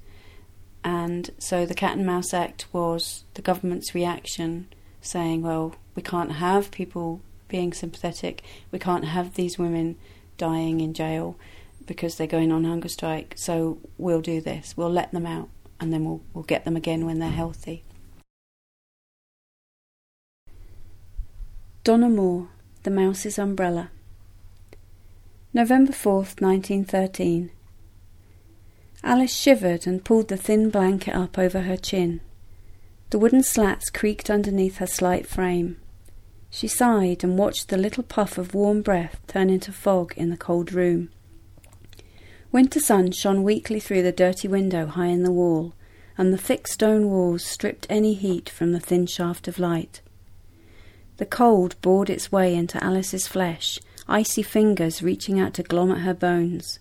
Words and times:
And 0.84 1.30
so 1.38 1.66
the 1.66 1.76
Cat 1.76 1.98
and 1.98 2.06
Mouse 2.06 2.34
Act 2.34 2.68
was 2.74 3.24
the 3.36 3.42
government's 3.42 3.94
reaction 3.94 4.68
saying, 5.02 5.42
well, 5.42 5.76
we 5.96 6.02
can't 6.02 6.34
have 6.34 6.72
people 6.72 7.22
being 7.48 7.74
sympathetic, 7.74 8.44
we 8.72 8.80
can't 8.80 9.06
have 9.06 9.34
these 9.34 9.60
women 9.60 9.98
dying 10.38 10.80
in 10.80 10.94
jail 10.94 11.38
because 11.86 12.16
they're 12.16 12.28
going 12.28 12.52
on 12.52 12.64
hunger 12.64 12.88
strike, 12.88 13.34
so 13.36 13.78
we'll 13.98 14.22
do 14.22 14.40
this, 14.40 14.76
we'll 14.78 14.90
let 14.90 15.12
them 15.12 15.26
out 15.26 15.50
and 15.80 15.92
then 15.92 16.06
we'll, 16.06 16.22
we'll 16.34 16.44
get 16.44 16.64
them 16.64 16.78
again 16.78 17.06
when 17.06 17.20
they're 17.20 17.30
healthy. 17.30 17.84
Donna 21.84 22.10
Moore, 22.10 22.48
The 22.84 22.92
Mouse's 22.92 23.40
Umbrella. 23.40 23.90
November 25.52 25.92
4th, 25.92 26.40
1913. 26.40 27.50
Alice 29.04 29.36
shivered 29.36 29.88
and 29.88 30.06
pulled 30.06 30.28
the 30.28 30.38
thin 30.38 30.70
blanket 30.70 31.16
up 31.16 31.40
over 31.40 31.62
her 31.62 31.78
chin. 31.78 32.22
The 33.10 33.18
wooden 33.18 33.42
slats 33.42 33.90
creaked 33.90 34.30
underneath 34.30 34.78
her 34.78 34.86
slight 34.86 35.26
frame. 35.26 35.78
She 36.52 36.68
sighed 36.68 37.24
and 37.24 37.36
watched 37.36 37.70
the 37.70 37.80
little 37.80 38.04
puff 38.04 38.38
of 38.38 38.54
warm 38.54 38.84
breath 38.84 39.20
turn 39.26 39.50
into 39.50 39.72
fog 39.72 40.14
in 40.16 40.30
the 40.30 40.38
cold 40.38 40.72
room. 40.74 41.10
Winter 42.52 42.80
sun 42.80 43.12
shone 43.12 43.42
weakly 43.42 43.80
through 43.80 44.04
the 44.04 44.12
dirty 44.12 44.48
window 44.48 44.86
high 44.86 45.08
in 45.08 45.24
the 45.24 45.32
wall, 45.32 45.74
and 46.16 46.32
the 46.32 46.38
thick 46.38 46.68
stone 46.68 47.10
walls 47.10 47.44
stripped 47.44 47.88
any 47.90 48.14
heat 48.14 48.50
from 48.52 48.72
the 48.72 48.80
thin 48.80 49.08
shaft 49.08 49.48
of 49.48 49.58
light. 49.58 50.02
The 51.22 51.28
cold 51.28 51.80
bored 51.84 52.10
its 52.10 52.32
way 52.32 52.56
into 52.56 52.84
Alice's 52.84 53.28
flesh, 53.28 53.80
icy 54.08 54.42
fingers 54.42 55.04
reaching 55.04 55.40
out 55.40 55.54
to 55.54 55.62
glom 55.62 55.92
at 55.92 56.00
her 56.00 56.16
bones. 56.16 56.80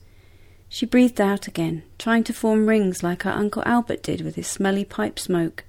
She 0.66 0.86
breathed 0.86 1.20
out 1.20 1.46
again, 1.46 1.82
trying 1.98 2.24
to 2.24 2.32
form 2.32 2.66
rings 2.66 3.02
like 3.02 3.24
her 3.24 3.30
Uncle 3.30 3.62
Albert 3.66 4.02
did 4.02 4.22
with 4.22 4.36
his 4.36 4.46
smelly 4.46 4.86
pipe 4.86 5.18
smoke. 5.18 5.64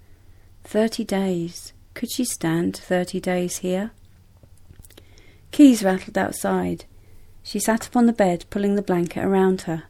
Thirty 0.63 1.03
days. 1.03 1.73
Could 1.95 2.11
she 2.13 2.23
stand 2.23 2.77
thirty 2.77 3.19
days 3.19 3.57
here? 3.57 3.91
Keys 5.51 5.83
rattled 5.83 6.17
outside. 6.17 6.85
She 7.43 7.59
sat 7.59 7.85
upon 7.85 8.05
the 8.05 8.13
bed, 8.13 8.45
pulling 8.49 8.75
the 8.75 8.81
blanket 8.81 9.25
around 9.25 9.63
her. 9.63 9.83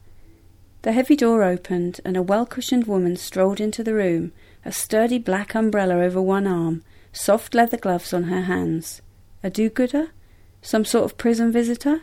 The 0.82 0.90
heavy 0.90 1.14
door 1.14 1.44
opened, 1.44 2.00
and 2.04 2.16
a 2.16 2.20
well 2.20 2.46
cushioned 2.46 2.88
woman 2.88 3.14
strolled 3.14 3.60
into 3.60 3.84
the 3.84 3.94
room, 3.94 4.32
a 4.64 4.72
sturdy 4.72 5.20
black 5.20 5.54
umbrella 5.54 6.02
over 6.02 6.20
one 6.20 6.48
arm, 6.48 6.82
soft 7.12 7.54
leather 7.54 7.76
gloves 7.76 8.12
on 8.12 8.24
her 8.24 8.42
hands. 8.42 9.02
A 9.42 9.50
do 9.50 9.68
gooder? 9.68 10.08
Some 10.60 10.84
sort 10.84 11.04
of 11.04 11.18
prison 11.18 11.52
visitor? 11.52 12.02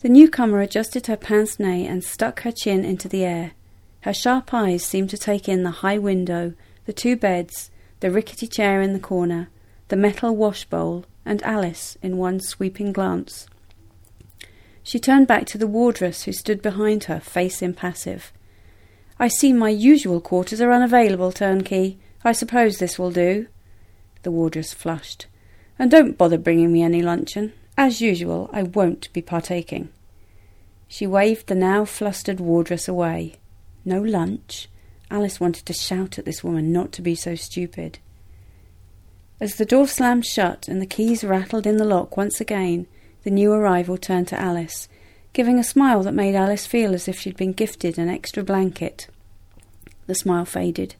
The 0.00 0.08
newcomer 0.08 0.60
adjusted 0.60 1.06
her 1.06 1.16
pince 1.16 1.58
nez 1.58 1.88
and 1.88 2.04
stuck 2.04 2.42
her 2.42 2.52
chin 2.52 2.84
into 2.84 3.08
the 3.08 3.24
air. 3.24 3.52
Her 4.00 4.12
sharp 4.12 4.52
eyes 4.52 4.84
seemed 4.84 5.10
to 5.10 5.18
take 5.18 5.48
in 5.48 5.62
the 5.62 5.70
high 5.70 5.98
window, 5.98 6.54
the 6.84 6.92
two 6.92 7.16
beds, 7.16 7.70
the 8.00 8.10
rickety 8.10 8.46
chair 8.46 8.82
in 8.82 8.92
the 8.92 8.98
corner, 8.98 9.48
the 9.88 9.96
metal 9.96 10.36
wash 10.36 10.64
bowl, 10.64 11.06
and 11.24 11.42
Alice 11.42 11.96
in 12.02 12.18
one 12.18 12.40
sweeping 12.40 12.92
glance. 12.92 13.46
She 14.82 14.98
turned 14.98 15.26
back 15.26 15.46
to 15.46 15.58
the 15.58 15.66
wardress 15.66 16.24
who 16.24 16.32
stood 16.32 16.60
behind 16.60 17.04
her, 17.04 17.18
face 17.18 17.62
impassive. 17.62 18.30
I 19.18 19.28
see 19.28 19.54
my 19.54 19.70
usual 19.70 20.20
quarters 20.20 20.60
are 20.60 20.70
unavailable, 20.70 21.32
turnkey. 21.32 21.98
I 22.22 22.32
suppose 22.32 22.78
this 22.78 22.98
will 22.98 23.10
do. 23.10 23.46
The 24.24 24.30
wardress 24.30 24.74
flushed. 24.74 25.26
And 25.78 25.90
don't 25.90 26.18
bother 26.18 26.38
bringing 26.38 26.72
me 26.72 26.82
any 26.82 27.02
luncheon. 27.02 27.52
As 27.76 28.00
usual, 28.00 28.50
I 28.52 28.62
won't 28.62 29.12
be 29.12 29.22
partaking. 29.22 29.90
She 30.88 31.06
waved 31.06 31.46
the 31.46 31.54
now 31.54 31.84
flustered 31.84 32.40
wardress 32.40 32.88
away. 32.88 33.36
No 33.84 34.00
lunch? 34.00 34.68
Alice 35.10 35.40
wanted 35.40 35.66
to 35.66 35.72
shout 35.72 36.18
at 36.18 36.24
this 36.24 36.42
woman 36.42 36.72
not 36.72 36.90
to 36.92 37.02
be 37.02 37.14
so 37.14 37.34
stupid. 37.34 37.98
As 39.40 39.56
the 39.56 39.66
door 39.66 39.86
slammed 39.86 40.24
shut 40.24 40.68
and 40.68 40.80
the 40.80 40.86
keys 40.86 41.22
rattled 41.22 41.66
in 41.66 41.76
the 41.76 41.84
lock 41.84 42.16
once 42.16 42.40
again, 42.40 42.86
the 43.24 43.30
new 43.30 43.52
arrival 43.52 43.98
turned 43.98 44.28
to 44.28 44.40
Alice, 44.40 44.88
giving 45.32 45.58
a 45.58 45.64
smile 45.64 46.02
that 46.04 46.14
made 46.14 46.34
Alice 46.34 46.66
feel 46.66 46.94
as 46.94 47.08
if 47.08 47.18
she'd 47.18 47.36
been 47.36 47.52
gifted 47.52 47.98
an 47.98 48.08
extra 48.08 48.42
blanket. 48.42 49.08
The 50.06 50.14
smile 50.14 50.44
faded. 50.46 50.94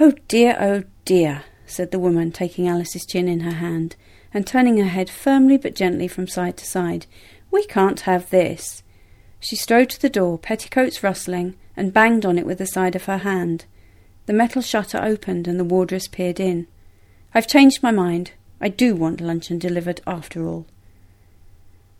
Oh 0.00 0.12
dear, 0.28 0.56
oh 0.60 0.82
dear, 1.04 1.44
said 1.74 1.90
the 1.90 1.98
woman, 1.98 2.32
taking 2.32 2.68
Alice's 2.68 3.04
chin 3.04 3.28
in 3.28 3.40
her 3.40 3.52
hand 3.54 3.96
and 4.34 4.46
turning 4.46 4.78
her 4.78 4.88
head 4.88 5.08
firmly 5.08 5.56
but 5.56 5.76
gently 5.76 6.08
from 6.08 6.26
side 6.26 6.56
to 6.56 6.66
side. 6.66 7.06
We 7.50 7.64
can't 7.66 8.00
have 8.00 8.30
this. 8.30 8.82
She 9.38 9.54
strode 9.56 9.90
to 9.90 10.00
the 10.00 10.10
door, 10.10 10.38
petticoats 10.38 11.02
rustling, 11.02 11.54
and 11.76 11.92
banged 11.92 12.26
on 12.26 12.38
it 12.38 12.46
with 12.46 12.58
the 12.58 12.66
side 12.66 12.96
of 12.96 13.04
her 13.04 13.18
hand. 13.18 13.66
The 14.26 14.32
metal 14.32 14.60
shutter 14.60 14.98
opened 15.02 15.46
and 15.46 15.60
the 15.60 15.64
wardress 15.64 16.08
peered 16.08 16.40
in. 16.40 16.66
I've 17.32 17.46
changed 17.46 17.82
my 17.82 17.92
mind. 17.92 18.32
I 18.60 18.68
do 18.68 18.96
want 18.96 19.20
luncheon 19.20 19.58
delivered 19.58 20.00
after 20.06 20.46
all. 20.46 20.66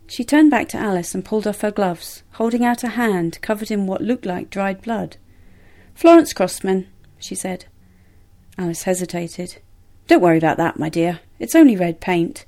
She 0.07 0.23
turned 0.23 0.51
back 0.51 0.67
to 0.69 0.77
Alice 0.77 1.15
and 1.15 1.23
pulled 1.25 1.47
off 1.47 1.61
her 1.61 1.71
gloves, 1.71 2.23
holding 2.33 2.65
out 2.65 2.83
a 2.83 2.89
hand 2.89 3.39
covered 3.41 3.71
in 3.71 3.87
what 3.87 4.01
looked 4.01 4.25
like 4.25 4.49
dried 4.49 4.81
blood. 4.81 5.17
Florence 5.93 6.33
Crossman, 6.33 6.87
she 7.17 7.35
said. 7.35 7.65
Alice 8.57 8.83
hesitated. 8.83 9.57
Don't 10.07 10.21
worry 10.21 10.37
about 10.37 10.57
that, 10.57 10.77
my 10.77 10.89
dear. 10.89 11.19
It's 11.39 11.55
only 11.55 11.75
red 11.75 11.99
paint. 11.99 12.45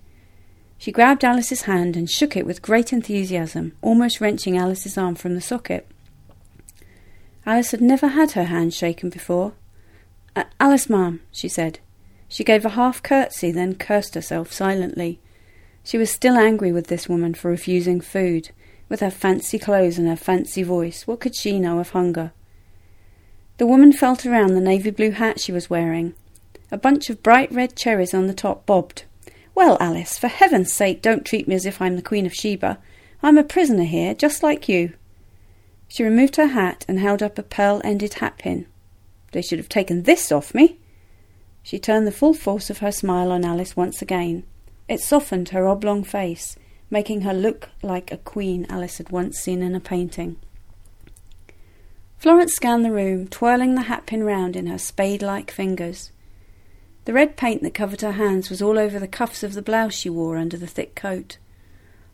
She 0.78 0.92
grabbed 0.92 1.26
Alice's 1.26 1.64
hand 1.64 1.96
and 1.96 2.10
shook 2.10 2.38
it 2.38 2.46
with 2.46 2.62
great 2.62 2.94
enthusiasm, 2.94 3.74
almost 3.82 4.22
wrenching 4.22 4.58
Alice's 4.58 4.98
arm 4.98 5.16
from 5.16 5.34
the 5.34 5.42
socket. 5.42 5.88
Alice 7.46 7.72
had 7.72 7.82
never 7.82 8.10
had 8.10 8.32
her 8.34 8.46
hand 8.46 8.74
shaken 8.74 9.10
before. 9.10 9.54
Alice, 10.60 10.90
ma'am, 10.90 11.22
she 11.32 11.48
said. 11.48 11.80
She 12.28 12.44
gave 12.44 12.66
a 12.66 12.70
half 12.70 13.02
curtsy, 13.02 13.52
then 13.52 13.76
cursed 13.76 14.14
herself 14.14 14.52
silently. 14.52 15.20
She 15.84 15.98
was 15.98 16.12
still 16.12 16.36
angry 16.36 16.72
with 16.72 16.88
this 16.88 17.08
woman 17.08 17.34
for 17.34 17.50
refusing 17.50 18.02
food. 18.02 18.52
With 18.90 19.00
her 19.00 19.10
fancy 19.10 19.58
clothes 19.58 19.98
and 19.98 20.08
her 20.08 20.16
fancy 20.16 20.62
voice, 20.62 21.08
what 21.08 21.20
could 21.20 21.36
she 21.36 21.60
know 21.60 21.80
of 21.80 21.90
hunger? 21.90 22.34
The 23.58 23.66
woman 23.66 23.92
felt 23.94 24.26
around 24.26 24.54
the 24.54 24.62
navy 24.62 24.92
blue 24.92 25.12
hat 25.12 25.40
she 25.40 25.52
was 25.52 25.70
wearing. 25.70 26.14
A 26.70 26.78
bunch 26.78 27.10
of 27.10 27.24
bright 27.24 27.52
red 27.52 27.76
cherries 27.76 28.14
on 28.14 28.28
the 28.28 28.34
top 28.34 28.66
bobbed. 28.66 29.04
Well, 29.56 29.78
Alice, 29.80 30.20
for 30.20 30.28
heaven's 30.28 30.74
sake, 30.74 31.02
don't 31.02 31.26
treat 31.26 31.48
me 31.48 31.56
as 31.56 31.66
if 31.66 31.82
I'm 31.82 31.96
the 31.96 32.02
Queen 32.02 32.26
of 32.26 32.34
Sheba. 32.34 32.78
I'm 33.24 33.38
a 33.38 33.44
prisoner 33.44 33.86
here, 33.86 34.14
just 34.14 34.44
like 34.44 34.68
you. 34.68 34.94
She 35.88 36.04
removed 36.04 36.36
her 36.36 36.48
hat 36.48 36.86
and 36.88 37.00
held 37.00 37.24
up 37.24 37.40
a 37.40 37.44
pearl 37.44 37.82
ended 37.84 38.16
hatpin. 38.16 38.66
They 39.32 39.42
should 39.42 39.60
have 39.60 39.70
taken 39.70 40.04
this 40.04 40.32
off 40.32 40.54
me. 40.54 40.78
She 41.64 41.80
turned 41.80 42.06
the 42.06 42.12
full 42.12 42.34
force 42.34 42.70
of 42.70 42.80
her 42.80 42.92
smile 42.92 43.32
on 43.32 43.46
Alice 43.46 43.76
once 43.76 44.02
again. 44.02 44.44
It 44.88 45.00
softened 45.00 45.50
her 45.50 45.68
oblong 45.68 46.04
face, 46.04 46.56
making 46.90 47.22
her 47.22 47.34
look 47.34 47.70
like 47.82 48.12
a 48.12 48.18
queen 48.18 48.66
Alice 48.70 48.98
had 48.98 49.10
once 49.10 49.38
seen 49.38 49.62
in 49.62 49.76
a 49.76 49.80
painting. 49.80 50.38
Florence 52.18 52.54
scanned 52.54 52.84
the 52.84 52.92
room, 52.92 53.28
twirling 53.28 53.76
the 53.76 53.84
hatpin 53.84 54.24
round 54.24 54.56
in 54.56 54.68
her 54.68 54.78
spade 54.78 55.22
like 55.22 55.52
fingers. 55.52 56.12
The 57.08 57.14
red 57.14 57.38
paint 57.38 57.64
that 57.64 57.74
covered 57.74 58.02
her 58.02 58.12
hands 58.12 58.50
was 58.50 58.62
all 58.62 58.78
over 58.78 59.00
the 59.00 59.08
cuffs 59.08 59.42
of 59.42 59.54
the 59.54 59.62
blouse 59.62 59.94
she 59.94 60.10
wore 60.10 60.36
under 60.36 60.58
the 60.58 60.68
thick 60.68 60.94
coat. 60.94 61.38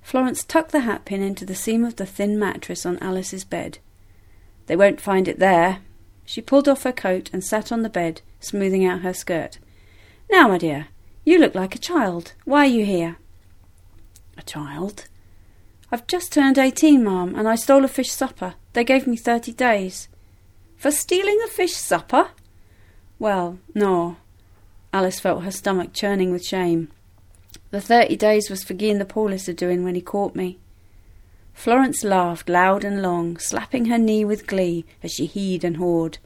Florence 0.04 0.44
tucked 0.44 0.72
the 0.72 0.82
hatpin 0.82 1.20
into 1.20 1.46
the 1.46 1.56
seam 1.56 1.84
of 1.84 1.96
the 1.96 2.06
thin 2.06 2.38
mattress 2.38 2.86
on 2.86 3.00
Alice's 3.00 3.44
bed. 3.44 3.80
They 4.68 4.76
won't 4.76 5.02
find 5.02 5.28
it 5.28 5.40
there. 5.40 5.80
She 6.26 6.42
pulled 6.42 6.70
off 6.70 6.84
her 6.84 6.92
coat 6.92 7.32
and 7.34 7.44
sat 7.44 7.72
on 7.72 7.82
the 7.82 7.90
bed, 7.90 8.22
smoothing 8.40 8.86
out 8.86 9.02
her 9.02 9.16
skirt. 9.16 9.58
Now, 10.30 10.48
my 10.48 10.60
dear, 10.60 10.90
you 11.26 11.40
look 11.40 11.56
like 11.56 11.74
a 11.74 11.80
child. 11.80 12.34
Why 12.46 12.60
are 12.60 12.70
you 12.70 12.86
here? 12.86 13.18
A 14.38 14.44
child? 14.44 15.08
I've 15.92 16.06
just 16.06 16.32
turned 16.32 16.60
eighteen, 16.60 17.04
ma'am, 17.04 17.34
and 17.34 17.48
I 17.48 17.56
stole 17.56 17.84
a 17.84 17.88
fish 17.88 18.12
supper. 18.12 18.54
They 18.74 18.84
gave 18.84 19.08
me 19.08 19.18
thirty 19.18 19.54
days. 19.54 20.08
For 20.78 20.92
stealing 20.92 21.40
a 21.44 21.48
fish 21.48 21.74
supper? 21.74 22.30
Well, 23.18 23.58
no. 23.74 24.18
Alice 24.94 25.20
felt 25.20 25.44
her 25.44 25.52
stomach 25.52 25.92
churning 25.92 26.32
with 26.32 26.46
shame. 26.46 26.90
The 27.72 27.82
thirty 27.82 28.16
days 28.16 28.52
was 28.52 28.64
for 28.64 28.76
Guy 28.76 28.94
the 28.94 29.06
Paulist 29.06 29.54
doing 29.56 29.84
when 29.84 29.96
he 29.96 30.02
caught 30.02 30.36
me. 30.36 30.60
Florence 31.54 32.04
laughed 32.04 32.48
loud 32.48 32.84
and 32.84 33.02
long, 33.02 33.38
slapping 33.38 33.86
her 33.86 33.98
knee 33.98 34.24
with 34.24 34.46
glee 34.46 34.86
as 35.02 35.12
she 35.12 35.26
heed 35.26 35.64
and 35.64 35.78
hawed. 35.78 36.20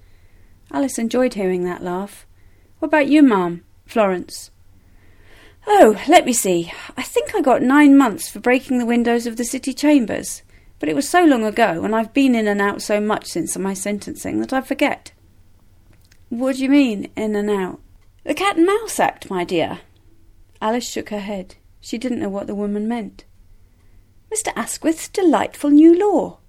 Alice 0.72 1.00
enjoyed 1.00 1.36
hearing 1.36 1.64
that 1.64 1.82
laugh. 1.82 2.26
What 2.80 2.90
about 2.90 3.08
you, 3.08 3.24
ma'am? 3.24 3.64
Florence. 3.86 4.52
Oh, 5.66 6.02
let 6.08 6.26
me 6.26 6.34
see. 6.34 6.72
I 6.98 7.04
think 7.04 7.34
I 7.34 7.42
got 7.42 7.62
nine 7.62 7.98
months 7.98 8.30
for 8.30 8.40
breaking 8.40 8.80
the 8.80 8.86
windows 8.86 9.26
of 9.26 9.38
the 9.38 9.46
city 9.46 9.74
chambers. 9.74 10.42
But 10.80 10.90
it 10.90 10.96
was 10.96 11.10
so 11.10 11.24
long 11.24 11.44
ago, 11.44 11.84
and 11.84 11.96
I've 11.96 12.14
been 12.14 12.36
in 12.36 12.48
and 12.48 12.62
out 12.62 12.82
so 12.82 13.00
much 13.00 13.28
since 13.28 13.58
my 13.58 13.74
sentencing 13.74 14.40
that 14.42 14.54
I 14.54 14.62
forget. 14.62 15.12
What 16.30 16.58
do 16.58 16.64
you 16.64 16.70
mean, 16.70 17.10
in 17.16 17.36
and 17.36 17.50
out? 17.50 17.80
The 18.28 18.34
Cat 18.34 18.58
and 18.58 18.66
Mouse 18.66 19.00
Act, 19.00 19.30
my 19.30 19.46
dear. 19.46 19.80
Alice 20.62 20.86
shook 20.86 21.12
her 21.12 21.22
head. 21.22 21.56
She 21.80 21.98
didn't 21.98 22.20
know 22.20 22.28
what 22.28 22.46
the 22.46 22.56
woman 22.56 22.86
meant. 22.86 23.24
Mr. 24.30 24.52
Asquith's 24.54 25.08
delightful 25.08 25.70
new 25.70 25.98
law. 25.98 26.40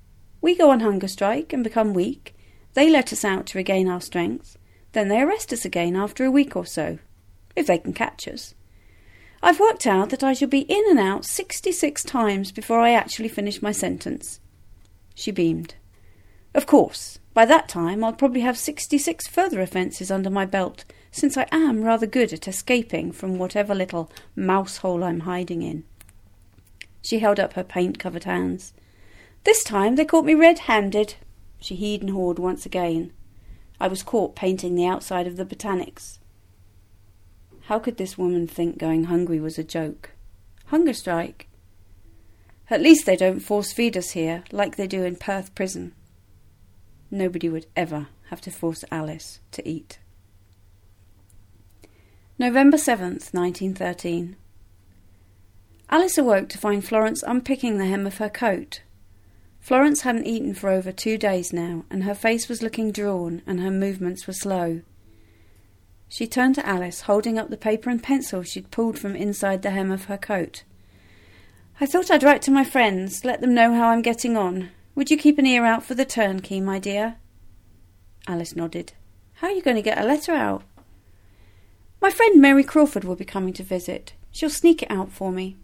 We 0.41 0.57
go 0.57 0.71
on 0.71 0.81
hunger 0.81 1.07
strike 1.07 1.53
and 1.53 1.63
become 1.63 1.95
weak. 1.95 2.35
They 2.75 2.91
let 2.91 3.13
us 3.13 3.25
out 3.25 3.47
to 3.47 3.59
regain 3.59 3.89
our 3.89 4.01
strength. 4.01 4.59
Then 4.91 5.07
they 5.07 5.23
arrest 5.23 5.53
us 5.53 5.65
again 5.65 5.95
after 5.95 6.25
a 6.25 6.33
week 6.33 6.57
or 6.57 6.67
so, 6.67 6.99
if 7.55 7.69
they 7.69 7.79
can 7.79 7.93
catch 7.93 8.27
us. 8.27 8.57
I've 9.41 9.61
worked 9.61 9.87
out 9.87 10.11
that 10.11 10.25
I 10.25 10.33
shall 10.33 10.49
be 10.49 10.63
in 10.63 10.83
and 10.91 10.99
out 10.99 11.25
sixty 11.25 11.71
six 11.71 12.03
times 12.03 12.51
before 12.51 12.81
I 12.81 12.91
actually 12.91 13.29
finish 13.29 13.63
my 13.63 13.71
sentence. 13.71 14.41
She 15.15 15.31
beamed. 15.31 15.77
Of 16.57 16.67
course, 16.67 17.18
by 17.39 17.45
that 17.45 17.69
time 17.69 18.03
I'll 18.03 18.15
probably 18.15 18.41
have 18.41 18.59
sixty 18.59 18.99
six 18.99 19.29
further 19.29 19.61
offences 19.61 20.11
under 20.11 20.29
my 20.29 20.45
belt, 20.45 20.85
since 21.13 21.37
I 21.37 21.47
am 21.53 21.85
rather 21.85 22.05
good 22.05 22.33
at 22.33 22.49
escaping 22.49 23.13
from 23.13 23.39
whatever 23.39 23.77
little 23.77 24.11
mouse 24.35 24.79
hole 24.79 25.05
I'm 25.05 25.21
hiding 25.21 25.63
in. 25.63 25.85
She 27.01 27.21
held 27.21 27.39
up 27.39 27.53
her 27.53 27.63
paint 27.63 28.01
covered 28.01 28.25
hands. 28.25 28.75
This 29.45 29.63
time 29.63 29.95
they 29.95 30.05
caught 30.05 30.25
me 30.25 30.35
red 30.35 30.59
handed. 30.59 31.15
She 31.61 31.77
heed 31.77 32.01
and 32.01 32.11
hawed 32.11 32.41
once 32.41 32.67
again. 32.67 33.13
I 33.79 33.87
was 33.87 34.03
caught 34.03 34.35
painting 34.35 34.75
the 34.75 34.87
outside 34.87 35.29
of 35.29 35.37
the 35.37 35.47
botanics. 35.47 36.19
How 37.67 37.79
could 37.79 37.99
this 37.99 38.19
woman 38.19 38.49
think 38.49 38.79
going 38.79 39.05
hungry 39.05 39.39
was 39.39 39.61
a 39.61 39.63
joke? 39.63 40.11
Hunger 40.65 40.93
strike? 40.93 41.47
At 42.69 42.83
least 42.83 43.07
they 43.07 43.15
don't 43.15 43.39
force 43.39 43.73
feed 43.73 43.97
us 43.97 44.11
here 44.11 44.43
like 44.51 44.75
they 44.75 44.89
do 44.89 45.05
in 45.05 45.15
Perth 45.15 45.55
prison. 45.55 45.93
Nobody 47.11 47.49
would 47.49 47.67
ever 47.77 48.09
have 48.31 48.41
to 48.43 48.51
force 48.51 48.85
Alice 48.91 49.41
to 49.53 49.67
eat. 49.67 49.99
November 52.39 52.77
7th, 52.77 53.33
1913. 53.35 54.37
Alice 55.91 56.19
awoke 56.19 56.49
to 56.51 56.59
find 56.59 56.85
Florence 56.85 57.23
unpicking 57.23 57.79
the 57.79 57.87
hem 57.87 58.07
of 58.07 58.19
her 58.19 58.29
coat. 58.29 58.83
Florence 59.59 60.03
hadn't 60.03 60.27
eaten 60.27 60.55
for 60.55 60.71
over 60.71 60.93
two 60.93 61.19
days 61.19 61.53
now, 61.53 61.85
and 61.91 62.05
her 62.05 62.15
face 62.15 62.49
was 62.49 62.63
looking 62.63 62.93
drawn 62.93 63.43
and 63.47 63.61
her 63.61 63.71
movements 63.71 64.27
were 64.27 64.33
slow. 64.33 64.83
She 66.09 66.27
turned 66.27 66.55
to 66.55 66.67
Alice, 66.67 67.03
holding 67.03 67.39
up 67.39 67.51
the 67.51 67.57
paper 67.57 67.91
and 67.91 68.03
pencil 68.03 68.43
she'd 68.43 68.71
pulled 68.71 68.99
from 68.99 69.17
inside 69.17 69.63
the 69.63 69.71
hem 69.71 69.91
of 69.91 70.05
her 70.05 70.17
coat. 70.17 70.63
I 71.81 71.87
thought 71.87 72.11
I'd 72.11 72.23
write 72.23 72.43
to 72.43 72.51
my 72.51 72.65
friends, 72.65 73.25
let 73.25 73.41
them 73.41 73.55
know 73.55 73.75
how 73.75 73.89
I'm 73.89 74.03
getting 74.03 74.37
on. 74.37 74.71
Would 74.99 75.13
you 75.13 75.17
keep 75.17 75.39
an 75.39 75.47
ear 75.47 75.65
out 75.65 75.85
for 75.85 75.95
the 75.95 76.05
turnkey, 76.05 76.61
my 76.61 76.81
dear? 76.81 77.19
Alice 78.27 78.57
nodded. 78.57 78.95
How 79.35 79.47
are 79.47 79.53
you 79.53 79.63
going 79.63 79.77
to 79.77 79.81
get 79.81 79.97
a 79.97 80.05
letter 80.05 80.33
out? 80.33 80.65
My 82.03 82.11
friend 82.11 82.41
Mary 82.41 82.65
Crawford 82.65 83.05
will 83.05 83.15
be 83.15 83.25
coming 83.25 83.53
to 83.53 83.63
visit. 83.63 84.15
She'll 84.33 84.51
sneak 84.51 84.83
it 84.83 84.91
out 84.91 85.13
for 85.13 85.31
me. 85.31 85.57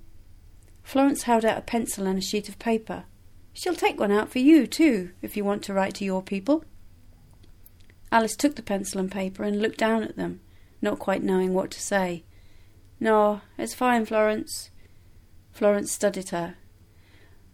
Florence 0.84 1.24
held 1.24 1.44
out 1.44 1.58
a 1.58 1.62
pencil 1.62 2.06
and 2.06 2.16
a 2.16 2.22
sheet 2.22 2.48
of 2.48 2.60
paper. 2.60 3.06
She'll 3.52 3.74
take 3.74 3.98
one 3.98 4.12
out 4.12 4.30
for 4.30 4.38
you, 4.38 4.68
too, 4.68 5.10
if 5.20 5.36
you 5.36 5.44
want 5.44 5.64
to 5.64 5.74
write 5.74 5.94
to 5.94 6.04
your 6.04 6.22
people. 6.22 6.64
Alice 8.12 8.36
took 8.36 8.54
the 8.54 8.62
pencil 8.62 9.00
and 9.00 9.10
paper 9.10 9.42
and 9.42 9.60
looked 9.60 9.78
down 9.78 10.04
at 10.04 10.14
them, 10.14 10.42
not 10.80 11.00
quite 11.00 11.24
knowing 11.24 11.52
what 11.52 11.72
to 11.72 11.82
say. 11.82 12.22
No, 13.00 13.40
it's 13.58 13.74
fine, 13.74 14.06
Florence. 14.06 14.70
Florence 15.50 15.90
studied 15.90 16.28
her. 16.28 16.54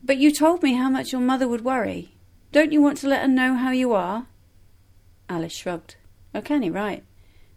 But 0.03 0.19
you 0.19 0.33
told 0.33 0.63
me 0.63 0.75
how 0.75 0.89
much 0.89 1.13
your 1.13 1.21
mother 1.21 1.47
would 1.47 1.65
worry. 1.65 2.15
Don't 2.53 2.73
you 2.73 2.81
want 2.81 2.99
to 2.99 3.09
let 3.09 3.23
her 3.23 3.29
know 3.29 3.55
how 3.55 3.71
you 3.71 3.93
are? 3.93 4.27
Alice 5.29 5.53
shrugged. 5.53 5.97
Oh, 6.35 6.41
can 6.41 6.63
he 6.63 6.71
write? 6.71 7.05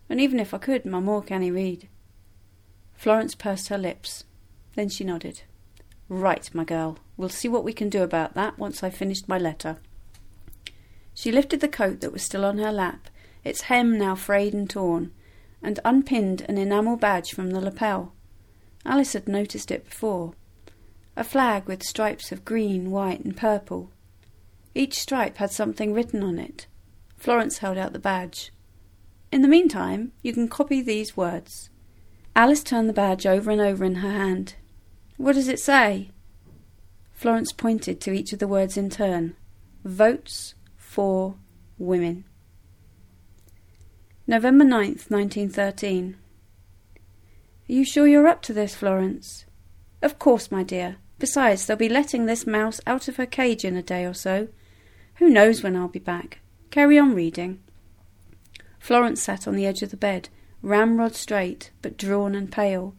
And 0.10 0.20
even 0.20 0.40
if 0.40 0.54
I 0.54 0.58
could, 0.58 0.86
my 0.86 1.00
more 1.00 1.24
can 1.24 1.42
he 1.42 1.50
read? 1.50 1.88
Florence 2.96 3.34
pursed 3.36 3.70
her 3.70 3.78
lips. 3.78 4.26
Then 4.76 4.90
she 4.90 5.04
nodded. 5.04 5.44
Right, 6.10 6.50
my 6.54 6.64
girl. 6.64 6.98
We'll 7.18 7.30
see 7.30 7.48
what 7.48 7.64
we 7.64 7.74
can 7.74 7.90
do 7.90 8.04
about 8.04 8.34
that 8.36 8.60
once 8.60 8.84
I've 8.84 8.96
finished 8.96 9.28
my 9.28 9.38
letter. 9.38 9.78
She 11.14 11.32
lifted 11.32 11.60
the 11.60 11.68
coat 11.68 12.02
that 12.02 12.12
was 12.12 12.24
still 12.24 12.44
on 12.46 12.58
her 12.58 12.72
lap, 12.72 13.10
its 13.44 13.62
hem 13.62 13.98
now 13.98 14.16
frayed 14.16 14.54
and 14.54 14.70
torn, 14.70 15.12
and 15.62 15.80
unpinned 15.86 16.42
an 16.42 16.58
enamel 16.58 16.98
badge 16.98 17.34
from 17.34 17.52
the 17.52 17.62
lapel. 17.62 18.14
Alice 18.86 19.14
had 19.14 19.28
noticed 19.28 19.72
it 19.72 19.86
before. 19.86 20.34
A 21.16 21.24
flag 21.24 21.66
with 21.68 21.84
stripes 21.84 22.32
of 22.32 22.44
green, 22.44 22.90
white, 22.90 23.24
and 23.24 23.38
purple. 23.38 23.92
Each 24.74 24.98
stripe 24.98 25.38
had 25.38 25.52
something 25.52 25.94
written 25.94 26.24
on 26.24 26.40
it. 26.40 26.66
Florence 27.18 27.60
held 27.60 27.78
out 27.78 27.94
the 27.94 28.00
badge. 28.00 28.52
In 29.32 29.44
the 29.44 29.48
meantime, 29.48 30.12
you 30.22 30.34
can 30.34 30.48
copy 30.48 30.82
these 30.82 31.16
words. 31.16 31.70
Alice 32.36 32.64
turned 32.64 32.90
the 32.90 32.94
badge 32.94 33.28
over 33.28 33.52
and 33.52 33.62
over 33.62 33.86
in 33.86 33.96
her 33.96 34.12
hand. 34.12 34.56
What 35.18 35.36
does 35.36 35.48
it 35.48 35.60
say? 35.60 36.10
Florence 37.12 37.52
pointed 37.52 38.02
to 38.02 38.12
each 38.12 38.34
of 38.34 38.40
the 38.40 38.48
words 38.48 38.76
in 38.76 38.90
turn. 38.90 39.36
Votes 39.86 40.56
for 40.76 41.36
women. 41.78 42.26
November 44.26 44.66
9th, 44.66 45.12
1913. 45.12 46.18
Are 46.96 47.00
you 47.72 47.86
sure 47.86 48.08
you're 48.08 48.28
up 48.28 48.42
to 48.44 48.54
this, 48.54 48.74
Florence? 48.74 49.46
Of 50.02 50.18
course, 50.18 50.52
my 50.52 50.64
dear. 50.64 50.98
Besides, 51.24 51.66
they'll 51.66 51.78
be 51.78 51.88
letting 51.88 52.26
this 52.26 52.46
mouse 52.46 52.82
out 52.86 53.08
of 53.08 53.16
her 53.16 53.26
cage 53.26 53.64
in 53.64 53.78
a 53.78 53.82
day 53.82 54.04
or 54.04 54.14
so. 54.14 54.50
Who 55.20 55.30
knows 55.30 55.64
when 55.64 55.74
I'll 55.74 55.88
be 55.88 55.98
back? 55.98 56.40
Carry 56.70 57.00
on 57.00 57.16
reading. 57.16 57.64
Florence 58.78 59.22
sat 59.22 59.48
on 59.48 59.56
the 59.56 59.66
edge 59.66 59.82
of 59.82 59.92
the 59.92 59.96
bed, 59.96 60.28
ramrod 60.62 61.16
straight, 61.16 61.72
but 61.82 61.98
drawn 61.98 62.36
and 62.36 62.52
pale. 62.52 62.94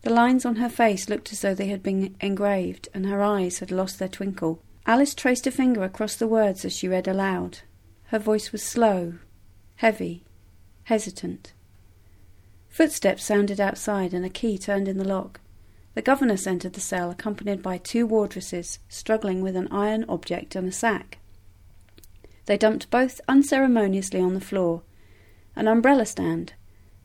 The 0.00 0.08
lines 0.08 0.46
on 0.46 0.56
her 0.56 0.70
face 0.70 1.10
looked 1.10 1.32
as 1.32 1.42
though 1.42 1.54
they 1.54 1.66
had 1.66 1.82
been 1.82 2.16
engraved, 2.22 2.88
and 2.94 3.04
her 3.04 3.22
eyes 3.22 3.58
had 3.58 3.70
lost 3.70 3.98
their 3.98 4.08
twinkle. 4.08 4.62
Alice 4.86 5.14
traced 5.14 5.46
a 5.46 5.50
finger 5.50 5.84
across 5.84 6.16
the 6.16 6.26
words 6.26 6.64
as 6.64 6.74
she 6.74 6.88
read 6.88 7.06
aloud. 7.06 7.58
Her 8.04 8.18
voice 8.18 8.52
was 8.52 8.62
slow, 8.62 9.18
heavy, 9.76 10.24
hesitant. 10.84 11.52
Footsteps 12.70 13.22
sounded 13.22 13.60
outside 13.60 14.14
and 14.14 14.24
a 14.24 14.30
key 14.30 14.56
turned 14.56 14.88
in 14.88 14.96
the 14.96 15.04
lock. 15.04 15.40
The 15.94 16.02
governess 16.02 16.46
entered 16.46 16.74
the 16.74 16.80
cell 16.80 17.10
accompanied 17.10 17.62
by 17.62 17.78
two 17.78 18.06
wardresses 18.06 18.78
struggling 18.88 19.42
with 19.42 19.56
an 19.56 19.68
iron 19.70 20.04
object 20.08 20.54
and 20.54 20.68
a 20.68 20.72
sack. 20.72 21.18
They 22.46 22.56
dumped 22.56 22.90
both 22.90 23.20
unceremoniously 23.28 24.20
on 24.20 24.34
the 24.34 24.40
floor. 24.40 24.82
An 25.56 25.68
umbrella 25.68 26.06
stand, 26.06 26.54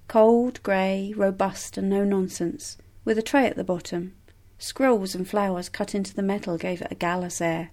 cold, 0.08 0.62
grey, 0.64 1.14
robust, 1.16 1.78
and 1.78 1.90
no 1.90 2.04
nonsense, 2.04 2.78
with 3.04 3.18
a 3.18 3.24
tray 3.24 3.48
at 3.48 3.56
the 3.56 3.64
bottom, 3.64 4.14
Scrolls 4.58 5.14
and 5.16 5.28
flowers 5.28 5.70
cut 5.70 5.94
into 5.94 6.14
the 6.16 6.22
metal 6.22 6.58
gave 6.58 6.82
it 6.82 6.92
a 6.92 6.96
gallus 6.96 7.42
air. 7.42 7.72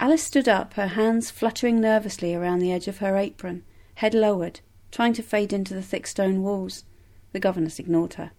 Alice 0.00 0.22
stood 0.22 0.48
up, 0.48 0.74
her 0.74 0.88
hands 0.88 1.30
fluttering 1.30 1.80
nervously 1.80 2.34
around 2.34 2.60
the 2.60 2.72
edge 2.72 2.88
of 2.88 2.98
her 2.98 3.16
apron, 3.16 3.62
head 3.96 4.14
lowered, 4.14 4.60
trying 4.90 5.12
to 5.14 5.22
fade 5.22 5.52
into 5.52 5.74
the 5.74 5.82
thick 5.82 6.06
stone 6.06 6.42
walls. 6.42 6.84
The 7.32 7.40
governess 7.40 7.78
ignored 7.78 8.14
her. 8.14 8.32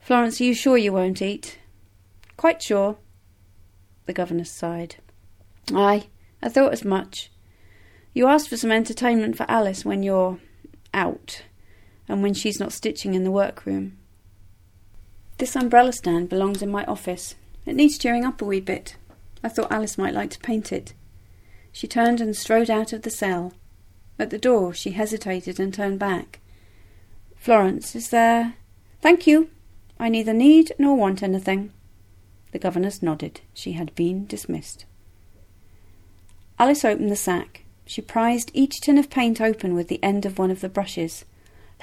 Florence, 0.00 0.40
are 0.40 0.44
you 0.44 0.54
sure 0.54 0.76
you 0.76 0.92
won't 0.92 1.22
eat? 1.22 1.58
Quite 2.36 2.62
sure. 2.62 2.98
The 4.06 4.12
governess 4.12 4.50
sighed. 4.50 4.96
Aye, 5.74 6.08
I 6.42 6.48
thought 6.48 6.72
as 6.72 6.84
much. 6.84 7.30
You 8.14 8.26
asked 8.26 8.48
for 8.48 8.56
some 8.56 8.72
entertainment 8.72 9.36
for 9.36 9.44
Alice 9.48 9.84
when 9.84 10.02
you're 10.02 10.38
out, 10.94 11.42
and 12.08 12.22
when 12.22 12.34
she's 12.34 12.58
not 12.58 12.72
stitching 12.72 13.14
in 13.14 13.24
the 13.24 13.30
workroom. 13.30 13.98
This 15.38 15.54
umbrella 15.54 15.92
stand 15.92 16.28
belongs 16.28 16.62
in 16.62 16.70
my 16.70 16.84
office. 16.86 17.36
It 17.66 17.76
needs 17.76 17.98
cheering 17.98 18.24
up 18.24 18.40
a 18.40 18.44
wee 18.44 18.60
bit. 18.60 18.96
I 19.44 19.48
thought 19.48 19.70
Alice 19.70 19.98
might 19.98 20.14
like 20.14 20.30
to 20.30 20.40
paint 20.40 20.72
it. 20.72 20.94
She 21.70 21.86
turned 21.86 22.20
and 22.20 22.34
strode 22.34 22.70
out 22.70 22.92
of 22.92 23.02
the 23.02 23.10
cell. 23.10 23.52
At 24.18 24.30
the 24.30 24.38
door 24.38 24.74
she 24.74 24.90
hesitated 24.90 25.60
and 25.60 25.72
turned 25.72 25.98
back. 25.98 26.40
Florence, 27.36 27.94
is 27.94 28.08
there? 28.08 28.54
Thank 29.00 29.26
you. 29.26 29.50
I 29.98 30.08
neither 30.08 30.32
need 30.32 30.72
nor 30.78 30.96
want 30.96 31.22
anything. 31.22 31.72
The 32.52 32.58
governess 32.58 33.02
nodded. 33.02 33.40
She 33.52 33.72
had 33.72 33.94
been 33.94 34.26
dismissed. 34.26 34.84
Alice 36.58 36.84
opened 36.84 37.10
the 37.10 37.16
sack. 37.16 37.64
She 37.84 38.00
prized 38.00 38.50
each 38.54 38.80
tin 38.80 38.98
of 38.98 39.10
paint 39.10 39.40
open 39.40 39.74
with 39.74 39.88
the 39.88 40.02
end 40.02 40.26
of 40.26 40.38
one 40.38 40.50
of 40.50 40.60
the 40.60 40.68
brushes. 40.68 41.24